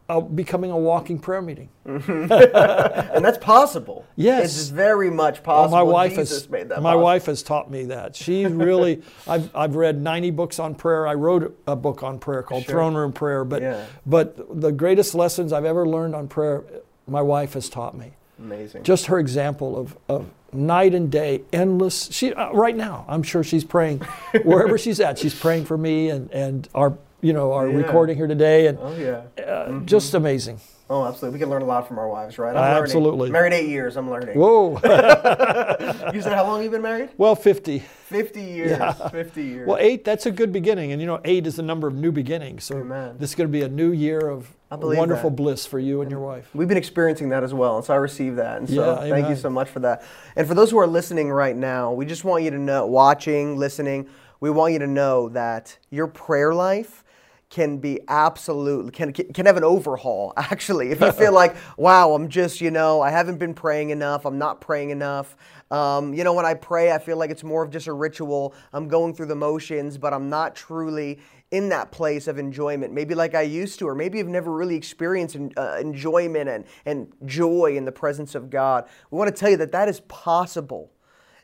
uh, 0.09 0.21
becoming 0.21 0.71
a 0.71 0.77
walking 0.77 1.19
prayer 1.19 1.41
meeting. 1.41 1.69
And 1.85 3.25
that's 3.25 3.37
possible. 3.39 4.05
Yes. 4.15 4.45
It's 4.59 4.69
very 4.69 5.09
much 5.09 5.35
Well, 5.37 5.43
possible. 5.57 5.77
my 5.77 5.83
wife 5.83 6.11
Jesus 6.11 6.29
has 6.41 6.49
made 6.49 6.69
that 6.69 6.81
my 6.81 6.91
possible. 6.91 7.03
wife 7.03 7.25
has 7.25 7.43
taught 7.43 7.71
me 7.71 7.85
that. 7.85 8.15
She 8.15 8.45
really 8.45 9.01
I've 9.27 9.53
I've 9.55 9.75
read 9.75 10.01
90 10.01 10.31
books 10.31 10.59
on 10.59 10.75
prayer. 10.75 11.07
I 11.07 11.13
wrote 11.15 11.59
a 11.67 11.75
book 11.75 12.03
on 12.03 12.19
prayer 12.19 12.43
called 12.43 12.63
Sure. 12.65 12.73
Throne 12.75 12.95
Room 12.95 13.11
Prayer, 13.13 13.43
but 13.43 13.61
Yeah. 13.61 13.85
but 14.05 14.61
the 14.61 14.71
greatest 14.71 15.15
lessons 15.15 15.51
I've 15.53 15.65
ever 15.65 15.87
learned 15.87 16.15
on 16.15 16.27
prayer 16.27 16.63
my 17.07 17.21
wife 17.21 17.53
has 17.53 17.69
taught 17.69 17.97
me. 17.97 18.11
Amazing. 18.39 18.83
Just 18.83 19.07
her 19.07 19.17
example 19.17 19.77
of, 19.77 19.97
of 20.09 20.29
night 20.53 20.93
and 20.93 21.09
day, 21.11 21.41
endless. 21.51 22.09
She 22.11 22.33
uh, 22.33 22.51
right 22.51 22.75
now, 22.75 23.05
I'm 23.07 23.23
sure 23.23 23.43
she's 23.43 23.63
praying 23.63 23.99
wherever 24.43 24.77
she's 24.77 24.99
at. 24.99 25.17
She's 25.17 25.33
praying 25.33 25.65
for 25.65 25.77
me 25.77 26.09
and 26.09 26.29
and 26.31 26.67
our 26.75 26.97
you 27.21 27.33
know 27.33 27.53
our 27.53 27.67
Yeah. 27.67 27.77
recording 27.77 28.17
here 28.17 28.27
today, 28.27 28.67
and 28.67 28.77
oh, 28.81 28.95
yeah. 28.95 29.43
uh, 29.43 29.79
just 29.81 30.13
amazing. 30.13 30.59
Oh, 30.89 31.05
absolutely. 31.05 31.37
We 31.37 31.41
can 31.41 31.49
learn 31.49 31.63
a 31.63 31.65
lot 31.65 31.85
from 31.87 31.99
our 31.99 32.07
wives, 32.07 32.37
right? 32.39 32.55
I'm 32.55 32.77
uh, 32.77 32.81
absolutely. 32.81 33.29
Married 33.29 33.51
eight 33.51 33.67
years. 33.67 33.97
I'm 33.97 34.09
learning. 34.09 34.37
Whoa. 34.37 34.75
you 36.13 36.21
said 36.21 36.33
how 36.33 36.45
long 36.45 36.63
you 36.63 36.69
been 36.69 36.81
married? 36.81 37.09
Well, 37.17 37.35
50. 37.35 37.79
50 37.79 38.41
years. 38.41 38.71
Yeah. 38.71 38.93
50 38.93 39.43
years. 39.43 39.67
Well, 39.67 39.77
eight, 39.81 40.05
that's 40.05 40.25
a 40.25 40.31
good 40.31 40.53
beginning. 40.53 40.93
And 40.93 41.01
you 41.01 41.07
know, 41.07 41.19
eight 41.25 41.45
is 41.45 41.57
the 41.57 41.63
number 41.63 41.87
of 41.87 41.95
new 41.95 42.13
beginnings. 42.13 42.63
So 42.63 42.77
Amen. 42.77 43.17
this 43.19 43.31
is 43.31 43.35
going 43.35 43.49
to 43.49 43.51
be 43.51 43.63
a 43.63 43.67
new 43.67 43.91
year 43.91 44.29
of 44.29 44.49
wonderful 44.71 45.29
that. 45.29 45.35
bliss 45.35 45.65
for 45.65 45.77
you 45.77 46.01
and 46.01 46.09
your 46.09 46.21
wife. 46.21 46.49
We've 46.53 46.69
been 46.69 46.77
experiencing 46.77 47.29
that 47.29 47.43
as 47.43 47.53
well. 47.53 47.75
And 47.75 47.85
so 47.85 47.93
I 47.93 47.97
receive 47.97 48.37
that. 48.37 48.59
And 48.59 48.69
so 48.69 49.03
yeah, 49.03 49.09
thank 49.09 49.27
you 49.27 49.35
so 49.35 49.49
much 49.49 49.67
for 49.67 49.81
that. 49.81 50.05
And 50.37 50.47
for 50.47 50.53
those 50.53 50.71
who 50.71 50.77
are 50.77 50.87
listening 50.87 51.29
right 51.29 51.55
now, 51.55 51.91
we 51.91 52.05
just 52.05 52.23
want 52.23 52.45
you 52.45 52.51
to 52.51 52.59
know, 52.59 52.85
watching, 52.85 53.57
listening, 53.57 54.07
we 54.39 54.49
want 54.51 54.71
you 54.71 54.79
to 54.79 54.87
know 54.87 55.27
that 55.29 55.77
your 55.89 56.07
prayer 56.07 56.53
life 56.53 57.03
can 57.49 57.77
be 57.77 57.99
absolute 58.09 58.91
can 58.91 59.13
can 59.13 59.45
have 59.45 59.55
an 59.57 59.63
overhaul 59.63 60.33
actually. 60.37 60.91
If 60.91 60.99
you 60.99 61.11
feel 61.11 61.33
like 61.33 61.55
wow 61.77 62.13
i'm 62.13 62.27
just 62.27 62.59
you 62.59 62.71
know 62.71 63.01
i 63.01 63.09
haven't 63.09 63.37
been 63.37 63.53
praying 63.53 63.89
enough 63.89 64.25
i'm 64.25 64.37
not 64.37 64.59
praying 64.61 64.89
enough. 64.89 65.35
Um, 65.71 66.13
you 66.13 66.23
know 66.23 66.33
when 66.33 66.45
i 66.45 66.53
pray 66.53 66.91
i 66.91 66.99
feel 66.99 67.17
like 67.17 67.29
it's 67.29 67.43
more 67.43 67.63
of 67.63 67.71
just 67.71 67.87
a 67.87 67.93
ritual. 67.93 68.53
I'm 68.73 68.87
going 68.87 69.13
through 69.13 69.27
the 69.27 69.35
motions 69.35 69.97
but 69.97 70.13
i'm 70.13 70.29
not 70.29 70.55
truly 70.55 71.19
in 71.49 71.69
that 71.69 71.93
place 71.93 72.27
of 72.27 72.37
enjoyment. 72.37 72.91
Maybe 72.93 73.15
like 73.15 73.33
i 73.33 73.43
used 73.43 73.79
to 73.79 73.87
or 73.87 73.95
maybe 73.95 74.17
you've 74.17 74.27
never 74.27 74.51
really 74.51 74.75
experienced 74.75 75.37
uh, 75.55 75.77
enjoyment 75.79 76.49
and, 76.49 76.65
and 76.85 77.13
joy 77.25 77.75
in 77.77 77.85
the 77.85 77.93
presence 77.93 78.35
of 78.35 78.49
god. 78.49 78.87
We 79.09 79.17
want 79.17 79.33
to 79.33 79.39
tell 79.39 79.49
you 79.49 79.57
that 79.57 79.71
that 79.71 79.87
is 79.87 80.01
possible 80.01 80.91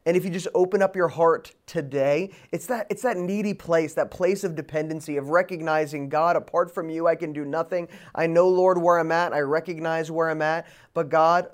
and 0.05 0.17
if 0.17 0.25
you 0.25 0.29
just 0.29 0.47
open 0.53 0.81
up 0.81 0.95
your 0.95 1.07
heart 1.07 1.53
today, 1.65 2.31
it's 2.51 2.65
that 2.67 2.87
it's 2.89 3.01
that 3.03 3.17
needy 3.17 3.53
place, 3.53 3.93
that 3.93 4.11
place 4.11 4.43
of 4.43 4.55
dependency 4.55 5.17
of 5.17 5.29
recognizing 5.29 6.09
God, 6.09 6.35
apart 6.35 6.73
from 6.73 6.89
you 6.89 7.07
I 7.07 7.15
can 7.15 7.31
do 7.31 7.45
nothing. 7.45 7.87
I 8.13 8.27
know 8.27 8.49
Lord 8.49 8.77
where 8.81 8.99
I'm 8.99 9.11
at, 9.11 9.33
I 9.33 9.39
recognize 9.41 10.11
where 10.11 10.29
I'm 10.29 10.41
at, 10.41 10.67
but 10.93 11.09
God, 11.09 11.49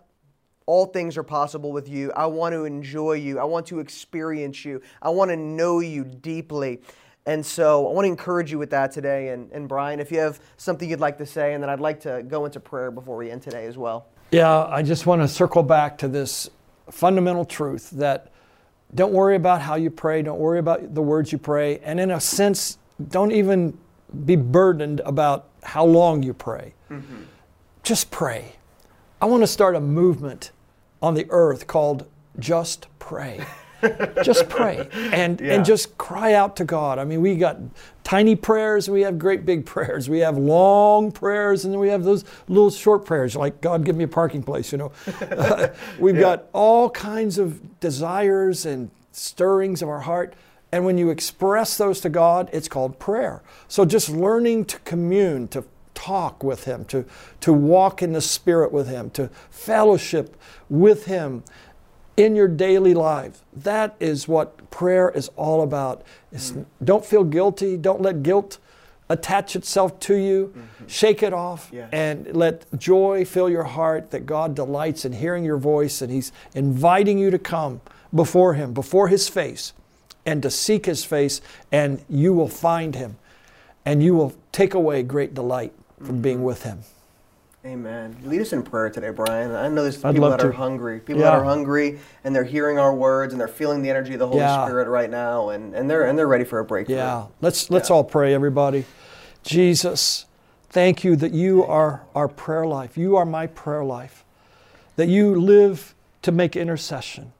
all 0.65 0.85
things 0.85 1.17
are 1.17 1.23
possible 1.23 1.71
with 1.71 1.87
you. 1.89 2.11
I 2.13 2.25
want 2.27 2.53
to 2.53 2.65
enjoy 2.65 3.13
you. 3.13 3.39
I 3.39 3.43
want 3.43 3.65
to 3.67 3.79
experience 3.79 4.65
you. 4.65 4.81
I 5.01 5.09
want 5.09 5.31
to 5.31 5.37
know 5.37 5.79
you 5.79 6.03
deeply. 6.03 6.81
And 7.25 7.45
so 7.45 7.87
I 7.87 7.91
want 7.91 8.05
to 8.05 8.09
encourage 8.09 8.51
you 8.51 8.57
with 8.57 8.69
that 8.71 8.91
today. 8.91 9.29
And, 9.29 9.51
and 9.51 9.67
Brian, 9.67 9.99
if 9.99 10.11
you 10.11 10.19
have 10.19 10.39
something 10.57 10.89
you'd 10.89 10.99
like 10.99 11.17
to 11.19 11.25
say, 11.25 11.53
and 11.53 11.61
then 11.61 11.69
I'd 11.69 11.79
like 11.79 11.99
to 12.01 12.23
go 12.27 12.45
into 12.45 12.59
prayer 12.59 12.89
before 12.91 13.17
we 13.17 13.29
end 13.29 13.41
today 13.41 13.65
as 13.65 13.77
well. 13.77 14.07
Yeah, 14.31 14.65
I 14.65 14.83
just 14.83 15.05
want 15.05 15.21
to 15.21 15.27
circle 15.27 15.63
back 15.63 15.97
to 15.99 16.07
this 16.07 16.49
fundamental 16.91 17.45
truth 17.45 17.89
that 17.91 18.31
don't 18.95 19.13
worry 19.13 19.35
about 19.35 19.61
how 19.61 19.75
you 19.75 19.89
pray. 19.89 20.21
Don't 20.21 20.39
worry 20.39 20.59
about 20.59 20.95
the 20.95 21.01
words 21.01 21.31
you 21.31 21.37
pray. 21.37 21.79
And 21.79 21.99
in 21.99 22.11
a 22.11 22.19
sense, 22.19 22.77
don't 23.09 23.31
even 23.31 23.77
be 24.25 24.35
burdened 24.35 25.01
about 25.01 25.47
how 25.63 25.85
long 25.85 26.23
you 26.23 26.33
pray. 26.33 26.73
Mm-hmm. 26.89 27.23
Just 27.83 28.09
pray. 28.11 28.55
I 29.21 29.25
want 29.25 29.43
to 29.43 29.47
start 29.47 29.75
a 29.75 29.79
movement 29.79 30.51
on 31.01 31.13
the 31.13 31.27
earth 31.29 31.67
called 31.67 32.07
Just 32.37 32.87
Pray. 32.97 33.41
just 34.23 34.49
pray 34.49 34.87
and 34.93 35.39
yeah. 35.41 35.53
and 35.53 35.65
just 35.65 35.97
cry 35.97 36.33
out 36.33 36.55
to 36.57 36.65
God. 36.65 36.99
I 36.99 37.05
mean, 37.05 37.21
we 37.21 37.35
got 37.35 37.57
tiny 38.03 38.35
prayers, 38.35 38.89
we 38.89 39.01
have 39.01 39.19
great 39.19 39.45
big 39.45 39.65
prayers, 39.65 40.09
we 40.09 40.19
have 40.19 40.37
long 40.37 41.11
prayers, 41.11 41.65
and 41.65 41.73
then 41.73 41.79
we 41.79 41.89
have 41.89 42.03
those 42.03 42.25
little 42.47 42.71
short 42.71 43.05
prayers 43.05 43.35
like 43.35 43.61
God 43.61 43.85
give 43.85 43.95
me 43.95 44.03
a 44.03 44.07
parking 44.07 44.43
place. 44.43 44.71
You 44.71 44.79
know, 44.79 44.91
uh, 45.21 45.67
we've 45.99 46.15
yeah. 46.15 46.21
got 46.21 46.45
all 46.53 46.89
kinds 46.89 47.37
of 47.37 47.79
desires 47.79 48.65
and 48.65 48.89
stirrings 49.11 49.81
of 49.81 49.89
our 49.89 50.01
heart. 50.01 50.33
And 50.71 50.85
when 50.85 50.97
you 50.97 51.09
express 51.09 51.77
those 51.77 51.99
to 52.01 52.09
God, 52.09 52.49
it's 52.53 52.67
called 52.67 52.99
prayer. 52.99 53.41
So 53.67 53.85
just 53.85 54.09
learning 54.09 54.65
to 54.65 54.79
commune, 54.79 55.47
to 55.49 55.63
talk 55.95 56.43
with 56.43 56.63
Him, 56.63 56.85
to, 56.85 57.05
to 57.41 57.51
walk 57.51 58.01
in 58.01 58.13
the 58.13 58.21
Spirit 58.21 58.71
with 58.71 58.87
Him, 58.87 59.09
to 59.11 59.29
fellowship 59.49 60.39
with 60.69 61.05
Him 61.05 61.43
in 62.19 62.35
your 62.35 62.49
daily 62.49 62.93
life. 62.93 63.41
That 63.53 63.95
is 63.99 64.27
what 64.27 64.69
prayer 64.69 65.09
is 65.09 65.29
all 65.37 65.63
about. 65.63 66.03
Mm-hmm. 66.33 66.63
Don't 66.83 67.05
feel 67.05 67.23
guilty. 67.23 67.77
Don't 67.77 68.01
let 68.01 68.23
guilt 68.23 68.57
attach 69.07 69.55
itself 69.55 69.99
to 70.01 70.15
you. 70.15 70.47
Mm-hmm. 70.47 70.87
Shake 70.87 71.23
it 71.23 71.31
off 71.31 71.69
yes. 71.71 71.89
and 71.93 72.35
let 72.35 72.65
joy 72.77 73.23
fill 73.23 73.49
your 73.49 73.63
heart 73.63 74.11
that 74.11 74.25
God 74.25 74.53
delights 74.53 75.05
in 75.05 75.13
hearing 75.13 75.45
your 75.45 75.57
voice 75.57 76.01
and 76.01 76.11
He's 76.11 76.33
inviting 76.53 77.17
you 77.17 77.31
to 77.31 77.39
come 77.39 77.79
before 78.13 78.53
Him, 78.53 78.73
before 78.73 79.07
His 79.07 79.29
face, 79.29 79.71
and 80.25 80.43
to 80.43 80.51
seek 80.51 80.87
His 80.87 81.05
face, 81.05 81.39
and 81.71 82.03
you 82.09 82.33
will 82.33 82.49
find 82.49 82.95
Him 82.95 83.17
and 83.85 84.03
you 84.03 84.13
will 84.13 84.35
take 84.51 84.73
away 84.73 85.03
great 85.03 85.33
delight 85.33 85.71
from 85.99 86.07
mm-hmm. 86.07 86.21
being 86.21 86.43
with 86.43 86.63
Him. 86.63 86.79
Amen. 87.65 88.15
Lead 88.23 88.39
us 88.39 88.53
in 88.53 88.63
prayer 88.63 88.89
today, 88.89 89.09
Brian. 89.09 89.53
I 89.53 89.67
know 89.67 89.83
there's 89.83 89.97
people 89.97 90.29
that 90.29 90.39
to. 90.39 90.47
are 90.47 90.51
hungry. 90.53 90.99
People 90.99 91.21
yeah. 91.21 91.31
that 91.31 91.39
are 91.39 91.43
hungry 91.43 91.99
and 92.23 92.33
they're 92.33 92.45
hearing 92.45 92.79
our 92.79 92.95
words 92.95 93.33
and 93.33 93.39
they're 93.39 93.49
feeling 93.49 93.81
the 93.81 93.89
energy 93.89 94.13
of 94.13 94.19
the 94.19 94.27
Holy 94.27 94.39
yeah. 94.39 94.65
Spirit 94.65 94.87
right 94.87 95.09
now 95.09 95.49
and, 95.49 95.75
and 95.75 95.89
they're 95.89 96.05
and 96.05 96.17
they're 96.17 96.27
ready 96.27 96.45
for 96.45 96.59
a 96.59 96.63
breakthrough. 96.63 96.95
Yeah. 96.95 97.25
Let's 97.41 97.69
let's 97.69 97.89
yeah. 97.89 97.97
all 97.97 98.05
pray, 98.05 98.33
everybody. 98.33 98.85
Jesus, 99.43 100.25
thank 100.69 101.03
you 101.03 101.17
that 101.17 101.33
you 101.33 101.65
are 101.65 102.03
our 102.15 102.29
prayer 102.29 102.65
life. 102.65 102.97
You 102.97 103.17
are 103.17 103.25
my 103.25 103.47
prayer 103.47 103.83
life. 103.83 104.23
That 104.95 105.09
you 105.09 105.35
live 105.35 105.95
to 106.21 106.31
make 106.31 106.55
intercession 106.55 107.33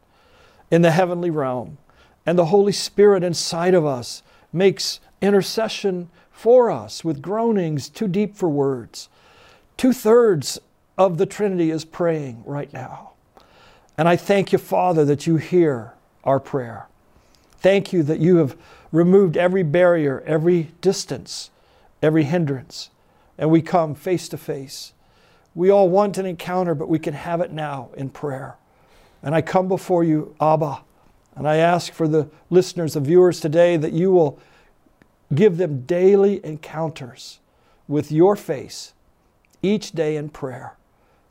in 0.70 0.82
the 0.82 0.92
heavenly 0.92 1.30
realm. 1.30 1.78
And 2.26 2.38
the 2.38 2.46
Holy 2.46 2.74
Spirit 2.74 3.24
inside 3.24 3.74
of 3.74 3.86
us 3.86 4.22
makes 4.52 5.00
intercession 5.22 6.10
for 6.30 6.70
us 6.70 7.06
with 7.06 7.22
groanings 7.22 7.88
too 7.88 8.10
deep 8.10 8.36
for 8.36 8.50
words. 8.50 9.08
Two 9.80 9.94
thirds 9.94 10.60
of 10.98 11.18
the 11.18 11.26
Trinity 11.26 11.72
is 11.72 11.86
praying 11.86 12.44
right 12.46 12.74
now. 12.74 13.12
And 13.98 14.10
I 14.10 14.18
thank 14.18 14.52
you, 14.52 14.58
Father, 14.58 15.06
that 15.06 15.26
you 15.26 15.38
hear 15.38 15.94
our 16.26 16.42
prayer. 16.42 16.88
Thank 17.60 17.94
you 17.94 18.04
that 18.04 18.20
you 18.20 18.36
have 18.40 18.58
removed 18.92 19.38
every 19.38 19.64
barrier, 19.64 20.22
every 20.28 20.72
distance, 20.82 21.50
every 22.02 22.26
hindrance, 22.26 22.90
and 23.38 23.50
we 23.50 23.62
come 23.62 23.96
face 23.96 24.28
to 24.28 24.38
face. 24.38 24.92
We 25.56 25.70
all 25.70 25.88
want 25.88 26.18
an 26.18 26.26
encounter, 26.26 26.76
but 26.76 26.90
we 26.90 27.00
can 27.00 27.14
have 27.14 27.40
it 27.40 27.54
now 27.54 27.88
in 27.96 28.10
prayer. 28.10 28.58
And 29.24 29.34
I 29.34 29.42
come 29.42 29.70
before 29.70 30.04
you, 30.04 30.36
Abba, 30.42 30.82
and 31.38 31.48
I 31.48 31.56
ask 31.56 31.94
for 31.94 32.10
the 32.10 32.28
listeners, 32.50 32.96
the 32.96 33.00
viewers 33.00 33.40
today, 33.40 33.78
that 33.78 33.94
you 33.94 34.12
will 34.12 34.40
give 35.34 35.56
them 35.56 35.84
daily 35.86 36.46
encounters 36.46 37.40
with 37.88 38.12
your 38.12 38.36
face 38.36 38.92
each 39.62 39.92
day 39.92 40.16
in 40.16 40.30
prayer. 40.30 40.78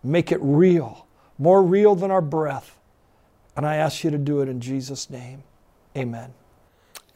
Make 0.02 0.32
it 0.32 0.38
real, 0.40 1.06
more 1.38 1.62
real 1.62 1.94
than 1.94 2.10
our 2.10 2.20
breath. 2.20 2.78
And 3.56 3.66
I 3.66 3.76
ask 3.76 4.04
you 4.04 4.10
to 4.10 4.18
do 4.18 4.40
it 4.40 4.48
in 4.48 4.60
Jesus' 4.60 5.10
name. 5.10 5.42
Amen. 5.96 6.32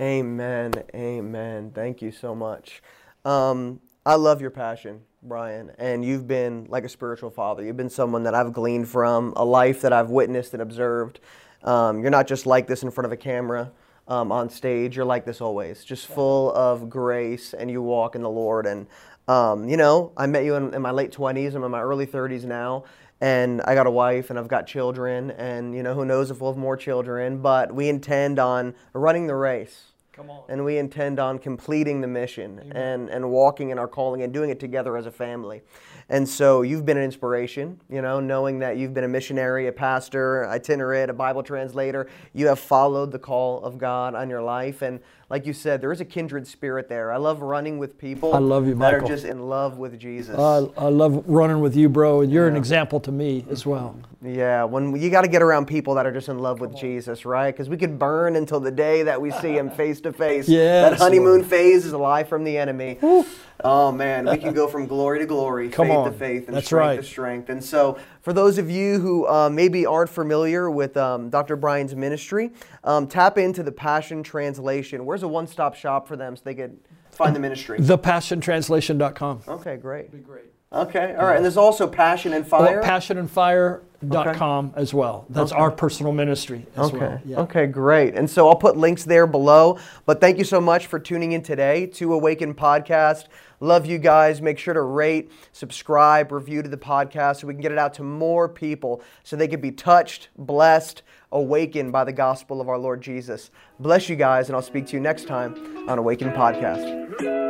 Amen. 0.01 0.72
Amen. 0.94 1.70
Thank 1.72 2.03
you 2.03 2.11
so 2.11 2.35
much. 2.35 2.83
Um, 3.25 3.81
I 4.05 4.16
love 4.16 4.40
your 4.40 4.51
passion, 4.51 5.03
Brian, 5.22 5.70
and 5.79 6.05
you've 6.05 6.27
been 6.27 6.66
like 6.68 6.83
a 6.85 6.88
spiritual 6.88 7.31
father. 7.31 7.62
You've 7.62 7.77
been 7.77 7.90
someone 7.90 8.25
that 8.25 8.35
I've 8.35 8.53
gleaned 8.53 8.88
from, 8.88 9.33
a 9.37 9.44
life 9.44 9.81
that 9.83 9.92
I've 9.92 10.11
witnessed 10.11 10.55
and 10.55 10.62
observed. 10.62 11.20
Um, 11.62 12.01
you're 12.01 12.11
not 12.11 12.27
just 12.27 12.44
like 12.46 12.66
this 12.66 12.83
in 12.83 12.90
front 12.90 13.07
of 13.07 13.12
a 13.12 13.16
camera 13.16 13.70
um, 14.09 14.33
on 14.33 14.51
stage, 14.51 14.96
you're 14.96 15.05
like 15.05 15.25
this 15.25 15.40
always, 15.40 15.85
just 15.85 16.07
full 16.07 16.53
of 16.53 16.90
grace, 16.90 17.55
and 17.55 17.70
you 17.70 17.81
walk 17.81 18.16
in 18.16 18.22
the 18.22 18.31
Lord. 18.31 18.66
And 18.66 18.87
um, 19.28 19.68
you 19.68 19.76
know, 19.76 20.12
I 20.16 20.26
met 20.26 20.44
you 20.44 20.54
in, 20.56 20.74
in 20.74 20.82
my 20.82 20.90
late 20.90 21.12
20s. 21.12 21.54
I'm 21.54 21.64
in 21.64 21.70
my 21.70 21.80
early 21.80 22.06
30s 22.06 22.44
now. 22.44 22.85
And 23.20 23.62
I 23.62 23.74
got 23.74 23.87
a 23.87 23.90
wife 23.90 24.30
and 24.30 24.38
I've 24.38 24.48
got 24.48 24.66
children. 24.66 25.30
And, 25.32 25.74
you 25.74 25.82
know, 25.82 25.94
who 25.94 26.04
knows 26.04 26.30
if 26.30 26.40
we'll 26.40 26.52
have 26.52 26.58
more 26.58 26.76
children. 26.76 27.38
But 27.38 27.72
we 27.72 27.88
intend 27.88 28.38
on 28.38 28.74
running 28.92 29.28
the 29.28 29.37
race. 29.37 29.92
Come 30.12 30.28
on. 30.28 30.42
And 30.50 30.62
we 30.62 30.76
intend 30.76 31.18
on 31.18 31.38
completing 31.38 32.02
the 32.02 32.06
mission 32.06 32.72
and, 32.74 33.08
and 33.08 33.30
walking 33.30 33.70
in 33.70 33.78
our 33.78 33.88
calling 33.88 34.22
and 34.22 34.30
doing 34.30 34.50
it 34.50 34.61
together 34.61 34.98
as 34.98 35.06
a 35.06 35.11
family. 35.11 35.62
And 36.11 36.28
so 36.28 36.61
you've 36.61 36.85
been 36.85 36.98
an 36.98 37.02
inspiration, 37.02 37.80
you 37.88 38.02
know, 38.02 38.20
knowing 38.20 38.58
that 38.58 38.76
you've 38.76 38.92
been 38.92 39.04
a 39.04 39.08
missionary, 39.08 39.68
a 39.68 39.72
pastor, 39.72 40.46
itinerant, 40.48 41.11
a 41.11 41.14
Bible 41.14 41.42
translator. 41.42 42.11
You 42.35 42.48
have 42.48 42.58
followed 42.58 43.11
the 43.11 43.18
call 43.18 43.64
of 43.64 43.78
God 43.78 44.14
on 44.14 44.28
your 44.28 44.42
life. 44.42 44.82
And 44.82 45.00
like 45.32 45.46
you 45.46 45.54
said, 45.54 45.80
there 45.80 45.90
is 45.90 46.02
a 46.02 46.04
kindred 46.04 46.46
spirit 46.46 46.90
there. 46.90 47.10
I 47.10 47.16
love 47.16 47.40
running 47.40 47.78
with 47.78 47.96
people 47.96 48.34
I 48.34 48.38
love 48.38 48.66
you, 48.66 48.74
that 48.74 48.92
are 48.92 49.00
just 49.00 49.24
in 49.24 49.48
love 49.48 49.78
with 49.78 49.98
Jesus. 49.98 50.36
Uh, 50.36 50.66
I 50.76 50.88
love 50.88 51.24
running 51.26 51.60
with 51.60 51.74
you, 51.74 51.88
bro. 51.88 52.20
And 52.20 52.30
you're 52.30 52.44
yeah. 52.44 52.50
an 52.50 52.56
example 52.58 53.00
to 53.00 53.10
me 53.10 53.46
as 53.48 53.64
well. 53.64 53.98
Yeah, 54.20 54.64
when 54.64 54.94
you 54.94 55.08
got 55.08 55.22
to 55.22 55.28
get 55.28 55.40
around 55.40 55.66
people 55.66 55.94
that 55.94 56.04
are 56.04 56.12
just 56.12 56.28
in 56.28 56.38
love 56.38 56.60
with 56.60 56.76
Jesus, 56.76 57.24
right? 57.24 57.50
Because 57.50 57.70
we 57.70 57.78
could 57.78 57.98
burn 57.98 58.36
until 58.36 58.60
the 58.60 58.70
day 58.70 59.04
that 59.04 59.22
we 59.22 59.30
see 59.30 59.56
Him 59.56 59.70
face 59.70 60.02
to 60.02 60.12
face. 60.12 60.48
Yeah, 60.52 60.90
that 60.90 60.98
honeymoon 60.98 61.38
Lord. 61.38 61.46
phase 61.46 61.86
is 61.86 61.92
a 61.92 61.98
lie 61.98 62.24
from 62.24 62.44
the 62.44 62.58
enemy. 62.58 62.98
Oh 63.64 63.92
man, 63.92 64.28
we 64.28 64.38
can 64.38 64.54
go 64.54 64.66
from 64.66 64.86
glory 64.86 65.20
to 65.20 65.26
glory, 65.26 65.68
Come 65.68 65.86
faith 65.86 65.96
on. 65.96 66.12
to 66.12 66.18
faith, 66.18 66.48
and 66.48 66.56
That's 66.56 66.66
strength 66.66 66.86
right. 66.88 66.96
to 66.96 67.02
strength. 67.02 67.48
And 67.48 67.62
so, 67.62 67.96
for 68.20 68.32
those 68.32 68.58
of 68.58 68.68
you 68.68 68.98
who 68.98 69.28
uh, 69.28 69.48
maybe 69.50 69.86
aren't 69.86 70.10
familiar 70.10 70.68
with 70.68 70.96
um, 70.96 71.30
Dr. 71.30 71.54
Brian's 71.54 71.94
ministry, 71.94 72.50
um, 72.82 73.06
tap 73.06 73.38
into 73.38 73.62
the 73.62 73.70
Passion 73.70 74.24
Translation. 74.24 75.06
Where's 75.06 75.21
a 75.22 75.28
one-stop 75.28 75.74
shop 75.74 76.06
for 76.08 76.16
them 76.16 76.37
so 76.37 76.42
they 76.44 76.54
could 76.54 76.78
find 77.11 77.35
the 77.35 77.40
ministry? 77.40 77.78
ThePassionTranslation.com. 77.78 79.42
Okay, 79.48 79.76
great. 79.76 80.11
Be 80.12 80.18
great. 80.18 80.44
Okay, 80.72 81.14
all 81.18 81.26
right. 81.26 81.37
And 81.37 81.44
there's 81.44 81.58
also 81.58 81.87
Passion 81.87 82.32
and 82.32 82.46
Fire. 82.46 82.80
Well, 82.80 82.88
passionandfire.com 82.88 84.72
as 84.74 84.94
well. 84.94 85.26
That's 85.28 85.52
our 85.52 85.70
personal 85.70 86.12
ministry 86.12 86.66
as 86.76 86.88
Okay. 86.88 86.98
well. 86.98 87.20
Yeah. 87.26 87.40
Okay, 87.40 87.66
great. 87.66 88.14
And 88.14 88.28
so 88.30 88.48
I'll 88.48 88.56
put 88.56 88.76
links 88.78 89.04
there 89.04 89.26
below. 89.26 89.78
But 90.06 90.20
thank 90.20 90.38
you 90.38 90.44
so 90.44 90.61
much 90.62 90.87
for 90.87 90.98
tuning 90.98 91.32
in 91.32 91.42
today 91.42 91.87
to 91.88 92.14
Awaken 92.14 92.54
Podcast. 92.54 93.24
Love 93.61 93.85
you 93.87 93.98
guys. 93.98 94.40
Make 94.42 94.58
sure 94.58 94.74
to 94.74 94.80
rate, 94.80 95.30
subscribe, 95.52 96.32
review 96.32 96.62
to 96.62 96.68
the 96.68 96.76
podcast 96.78 97.40
so 97.40 97.46
we 97.46 97.52
can 97.54 97.61
get 97.61 97.70
it 97.72 97.78
out 97.78 97.94
to 97.94 98.02
more 98.02 98.48
people 98.48 99.02
so 99.24 99.37
they 99.37 99.48
can 99.48 99.61
be 99.61 99.70
touched, 99.72 100.30
blessed, 100.38 101.02
awakened 101.32 101.90
by 101.90 102.04
the 102.04 102.12
gospel 102.12 102.60
of 102.60 102.68
our 102.68 102.78
Lord 102.78 103.00
Jesus. 103.00 103.50
Bless 103.80 104.08
you 104.08 104.16
guys, 104.16 104.48
and 104.48 104.56
I'll 104.56 104.62
speak 104.62 104.86
to 104.88 104.92
you 104.92 105.00
next 105.00 105.26
time 105.26 105.88
on 105.88 105.98
Awaken 105.98 106.30
Podcast. 106.30 107.41